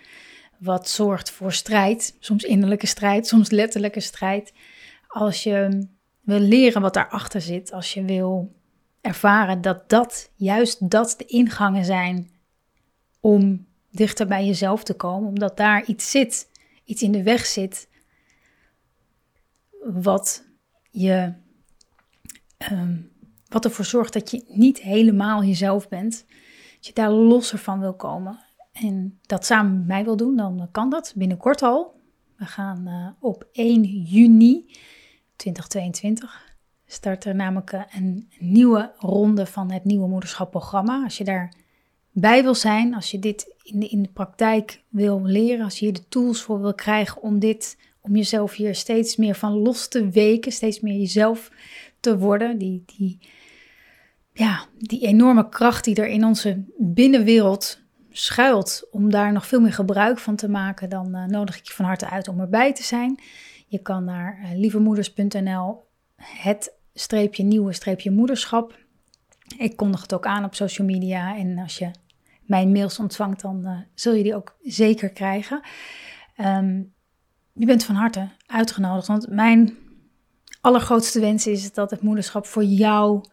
wat 0.57 0.89
zorgt 0.89 1.31
voor 1.31 1.53
strijd, 1.53 2.15
soms 2.19 2.43
innerlijke 2.43 2.87
strijd, 2.87 3.27
soms 3.27 3.49
letterlijke 3.49 3.99
strijd. 3.99 4.53
Als 5.07 5.43
je 5.43 5.87
wil 6.21 6.39
leren 6.39 6.81
wat 6.81 6.93
daarachter 6.93 7.41
zit, 7.41 7.71
als 7.71 7.93
je 7.93 8.03
wil 8.03 8.59
ervaren 9.01 9.61
dat 9.61 9.89
dat, 9.89 10.31
juist 10.35 10.89
dat 10.89 11.13
de 11.17 11.25
ingangen 11.25 11.85
zijn 11.85 12.29
om 13.19 13.67
dichter 13.89 14.27
bij 14.27 14.45
jezelf 14.45 14.83
te 14.83 14.93
komen, 14.93 15.29
omdat 15.29 15.57
daar 15.57 15.85
iets 15.85 16.11
zit, 16.11 16.49
iets 16.83 17.01
in 17.01 17.11
de 17.11 17.23
weg 17.23 17.45
zit, 17.45 17.89
wat 19.83 20.45
je. 20.89 21.33
Ehm, 22.57 22.97
wat 23.47 23.65
ervoor 23.65 23.85
zorgt 23.85 24.13
dat 24.13 24.31
je 24.31 24.43
niet 24.47 24.81
helemaal 24.81 25.43
jezelf 25.43 25.89
bent. 25.89 26.25
Als 26.77 26.87
je 26.87 26.93
daar 26.93 27.11
losser 27.11 27.57
van 27.57 27.79
wil 27.79 27.93
komen 27.93 28.39
en 28.71 29.19
dat 29.21 29.45
samen 29.45 29.77
met 29.77 29.87
mij 29.87 30.03
wil 30.03 30.17
doen, 30.17 30.35
dan 30.35 30.67
kan 30.71 30.89
dat 30.89 31.13
binnenkort 31.15 31.61
al. 31.61 31.99
We 32.35 32.45
gaan 32.45 32.87
uh, 32.87 33.07
op 33.19 33.47
1 33.51 33.83
juni 33.83 34.77
2022 35.35 36.50
start 36.93 37.25
er 37.25 37.35
namelijk 37.35 37.71
eh, 37.71 37.81
een 37.95 38.29
nieuwe 38.39 38.91
ronde 38.97 39.45
van 39.45 39.71
het 39.71 39.83
Nieuwe 39.83 40.07
Moederschap 40.07 40.51
programma. 40.51 41.03
Als 41.03 41.17
je 41.17 41.23
daarbij 41.23 42.43
wil 42.43 42.55
zijn, 42.55 42.95
als 42.95 43.11
je 43.11 43.19
dit 43.19 43.55
in 43.63 43.79
de, 43.79 43.87
in 43.87 44.01
de 44.01 44.09
praktijk 44.13 44.81
wil 44.89 45.21
leren, 45.23 45.63
als 45.63 45.79
je 45.79 45.85
hier 45.85 45.93
de 45.93 46.07
tools 46.07 46.41
voor 46.41 46.61
wil 46.61 46.73
krijgen 46.73 47.21
om 47.21 47.39
dit, 47.39 47.77
om 48.01 48.15
jezelf 48.15 48.53
hier 48.53 48.75
steeds 48.75 49.15
meer 49.15 49.35
van 49.35 49.53
los 49.53 49.87
te 49.87 50.09
weken, 50.09 50.51
steeds 50.51 50.79
meer 50.79 50.97
jezelf 50.97 51.51
te 51.99 52.17
worden, 52.17 52.57
die, 52.57 52.83
die, 52.97 53.19
ja, 54.33 54.65
die 54.77 55.01
enorme 55.01 55.49
kracht 55.49 55.83
die 55.83 55.95
er 55.95 56.07
in 56.07 56.25
onze 56.25 56.63
binnenwereld 56.77 57.79
schuilt, 58.09 58.87
om 58.91 59.09
daar 59.09 59.31
nog 59.31 59.47
veel 59.47 59.61
meer 59.61 59.73
gebruik 59.73 60.19
van 60.19 60.35
te 60.35 60.49
maken, 60.49 60.89
dan 60.89 61.15
uh, 61.15 61.25
nodig 61.25 61.57
ik 61.57 61.65
je 61.67 61.73
van 61.73 61.85
harte 61.85 62.09
uit 62.09 62.27
om 62.27 62.39
erbij 62.39 62.73
te 62.73 62.83
zijn. 62.83 63.19
Je 63.67 63.79
kan 63.79 64.03
naar 64.03 64.39
uh, 64.43 64.59
lievemoeders.nl 64.59 65.89
het 66.21 66.79
streepje 66.93 67.43
nieuwe 67.43 67.73
streepje 67.73 68.11
moederschap. 68.11 68.79
Ik 69.57 69.75
kondig 69.75 70.01
het 70.01 70.13
ook 70.13 70.25
aan 70.25 70.45
op 70.45 70.55
social 70.55 70.87
media 70.87 71.35
en 71.37 71.57
als 71.57 71.77
je 71.77 71.91
mijn 72.41 72.71
mails 72.71 72.99
ontvangt, 72.99 73.41
dan 73.41 73.61
uh, 73.63 73.79
zul 73.93 74.13
je 74.13 74.23
die 74.23 74.35
ook 74.35 74.55
zeker 74.61 75.09
krijgen. 75.09 75.61
Um, 76.37 76.93
je 77.53 77.65
bent 77.65 77.83
van 77.83 77.95
harte 77.95 78.29
uitgenodigd, 78.45 79.07
want 79.07 79.29
mijn 79.29 79.77
allergrootste 80.61 81.19
wens 81.19 81.47
is 81.47 81.73
dat 81.73 81.91
het 81.91 82.01
moederschap 82.01 82.45
voor 82.45 82.63
jou 82.63 83.23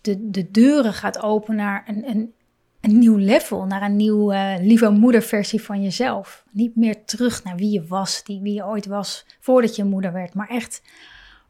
de, 0.00 0.30
de 0.30 0.50
deuren 0.50 0.92
gaat 0.92 1.22
openen 1.22 1.56
naar 1.56 1.84
een, 1.86 2.08
een, 2.08 2.32
een 2.80 2.98
nieuw 2.98 3.16
level, 3.16 3.64
naar 3.64 3.82
een 3.82 3.96
nieuwe 3.96 4.34
uh, 4.34 4.54
lieve 4.66 4.90
moederversie 4.90 5.62
van 5.62 5.82
jezelf. 5.82 6.44
Niet 6.50 6.76
meer 6.76 7.04
terug 7.04 7.44
naar 7.44 7.56
wie 7.56 7.70
je 7.70 7.86
was, 7.86 8.24
die, 8.24 8.40
wie 8.40 8.54
je 8.54 8.66
ooit 8.66 8.86
was 8.86 9.26
voordat 9.40 9.76
je 9.76 9.84
moeder 9.84 10.12
werd, 10.12 10.34
maar 10.34 10.48
echt 10.48 10.82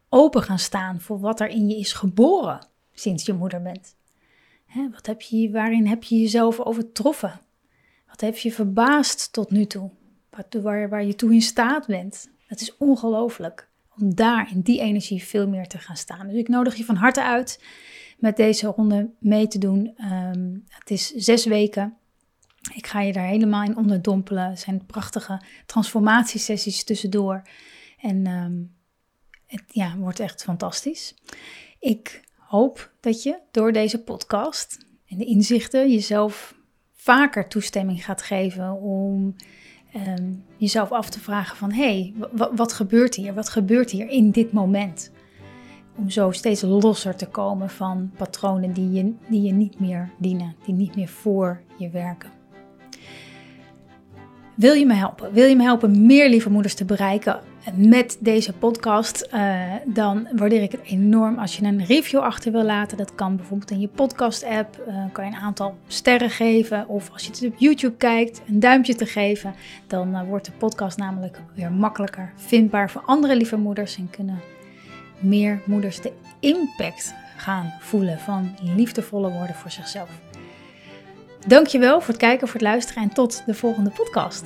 open 0.09 0.43
gaan 0.43 0.59
staan 0.59 1.01
voor 1.01 1.21
wat 1.21 1.41
er 1.41 1.49
in 1.49 1.69
je 1.69 1.77
is 1.77 1.93
geboren 1.93 2.67
sinds 2.93 3.27
je 3.27 3.33
moeder 3.33 3.63
bent. 3.63 3.97
Hè, 4.67 4.91
wat 4.91 5.07
heb 5.07 5.23
je, 5.23 5.51
waarin 5.51 5.87
heb 5.87 6.03
je 6.03 6.21
jezelf 6.21 6.61
overtroffen? 6.61 7.41
Wat 8.07 8.21
heb 8.21 8.37
je 8.37 8.53
verbaasd 8.53 9.33
tot 9.33 9.51
nu 9.51 9.67
toe? 9.67 9.91
Waar, 10.63 10.89
waar 10.89 11.05
je 11.05 11.15
toe 11.15 11.33
in 11.33 11.43
staat 11.43 11.87
bent? 11.87 12.31
Het 12.47 12.61
is 12.61 12.77
ongelooflijk 12.77 13.69
om 13.99 14.15
daar 14.15 14.51
in 14.51 14.61
die 14.61 14.81
energie 14.81 15.25
veel 15.25 15.49
meer 15.49 15.67
te 15.67 15.79
gaan 15.79 15.97
staan. 15.97 16.27
Dus 16.27 16.37
ik 16.37 16.49
nodig 16.49 16.75
je 16.75 16.85
van 16.85 16.97
harte 16.97 17.23
uit 17.23 17.65
met 18.19 18.37
deze 18.37 18.67
ronde 18.67 19.11
mee 19.19 19.49
te 19.49 19.59
doen. 19.59 19.93
Ehm, 19.97 20.57
het 20.69 20.91
is 20.91 21.11
zes 21.11 21.45
weken. 21.45 21.97
Ik 22.75 22.87
ga 22.87 23.01
je 23.01 23.13
daar 23.13 23.27
helemaal 23.27 23.65
in 23.65 23.77
onderdompelen. 23.77 24.51
Er 24.51 24.57
zijn 24.57 24.87
prachtige 24.87 25.41
transformatiesessies 25.67 26.85
tussendoor. 26.85 27.43
En 28.01 28.27
ehm, 28.27 28.63
het 29.49 29.63
ja, 29.69 29.97
wordt 29.97 30.21
echt 30.21 30.43
fantastisch. 30.43 31.15
Ik 31.79 32.21
hoop 32.37 32.91
dat 33.01 33.23
je 33.23 33.39
door 33.51 33.73
deze 33.73 34.03
podcast 34.03 34.79
en 35.07 35.19
de 35.19 35.25
inzichten 35.25 35.91
jezelf 35.91 36.55
vaker 36.93 37.49
toestemming 37.49 38.05
gaat 38.05 38.23
geven 38.23 38.73
om 38.73 39.35
ehm, 39.93 40.33
jezelf 40.57 40.93
af 40.93 41.11
te 41.11 41.21
vragen 41.21 41.57
van 41.57 41.73
hé, 41.73 41.83
hey, 41.83 42.15
wat 42.55 42.73
gebeurt 42.73 43.15
hier? 43.15 43.35
Wat 43.35 43.49
gebeurt 43.49 43.91
hier 43.91 44.09
in 44.09 44.31
dit 44.31 44.53
moment? 44.53 45.11
Om 45.97 46.11
zo 46.11 46.31
steeds 46.31 46.63
losser 46.63 47.17
te 47.17 47.27
komen 47.27 47.71
van 47.71 48.11
patronen 48.17 48.73
die 48.73 48.91
je, 48.91 49.15
die 49.29 49.43
je 49.43 49.53
niet 49.53 49.81
meer 49.81 50.11
dienen, 50.19 50.57
die 50.65 50.75
niet 50.75 50.97
meer 50.97 51.09
voor 51.09 51.63
je 51.79 51.91
werken. 51.91 52.31
Wil 54.55 54.75
je 54.75 54.87
me 54.87 54.95
helpen? 54.95 55.33
Wil 55.33 55.47
je 55.47 55.57
me 55.57 55.63
helpen 55.63 56.07
meer 56.07 56.29
lieve 56.29 56.51
moeders 56.51 56.75
te 56.75 56.85
bereiken 56.85 57.41
met 57.75 58.17
deze 58.21 58.53
podcast? 58.53 59.29
Uh, 59.35 59.63
dan 59.85 60.29
waardeer 60.37 60.63
ik 60.63 60.73
het 60.73 60.81
enorm 60.85 61.39
als 61.39 61.57
je 61.57 61.65
een 61.65 61.85
review 61.85 62.21
achter 62.21 62.53
wil 62.53 62.63
laten. 62.63 62.97
Dat 62.97 63.15
kan 63.15 63.37
bijvoorbeeld 63.37 63.71
in 63.71 63.81
je 63.81 63.89
podcast-app. 63.89 64.85
Uh, 64.89 65.05
kan 65.13 65.25
je 65.25 65.31
een 65.31 65.37
aantal 65.37 65.77
sterren 65.87 66.31
geven. 66.31 66.89
Of 66.89 67.11
als 67.13 67.23
je 67.23 67.31
het 67.31 67.45
op 67.47 67.59
YouTube 67.59 67.97
kijkt, 67.97 68.41
een 68.49 68.61
duimpje 68.61 68.95
te 68.95 69.07
geven. 69.07 69.55
Dan 69.87 70.15
uh, 70.15 70.23
wordt 70.23 70.45
de 70.45 70.53
podcast 70.53 70.99
namelijk 70.99 71.41
weer 71.55 71.73
makkelijker 71.73 72.33
vindbaar 72.37 72.91
voor 72.91 73.03
andere 73.05 73.37
lieve 73.37 73.57
moeders. 73.57 73.97
En 73.97 74.11
kunnen 74.11 74.41
meer 75.19 75.61
moeders 75.65 76.01
de 76.01 76.13
impact 76.41 77.15
gaan 77.37 77.75
voelen 77.81 78.19
van 78.19 78.55
liefdevolle 78.63 79.31
woorden 79.31 79.55
voor 79.55 79.71
zichzelf. 79.71 80.11
Dankjewel 81.47 82.01
voor 82.01 82.09
het 82.09 82.17
kijken, 82.17 82.49
voor 82.49 82.61
het 82.61 82.69
luisteren 82.69 83.03
en 83.03 83.13
tot 83.13 83.43
de 83.47 83.55
volgende 83.55 83.91
podcast. 83.91 84.43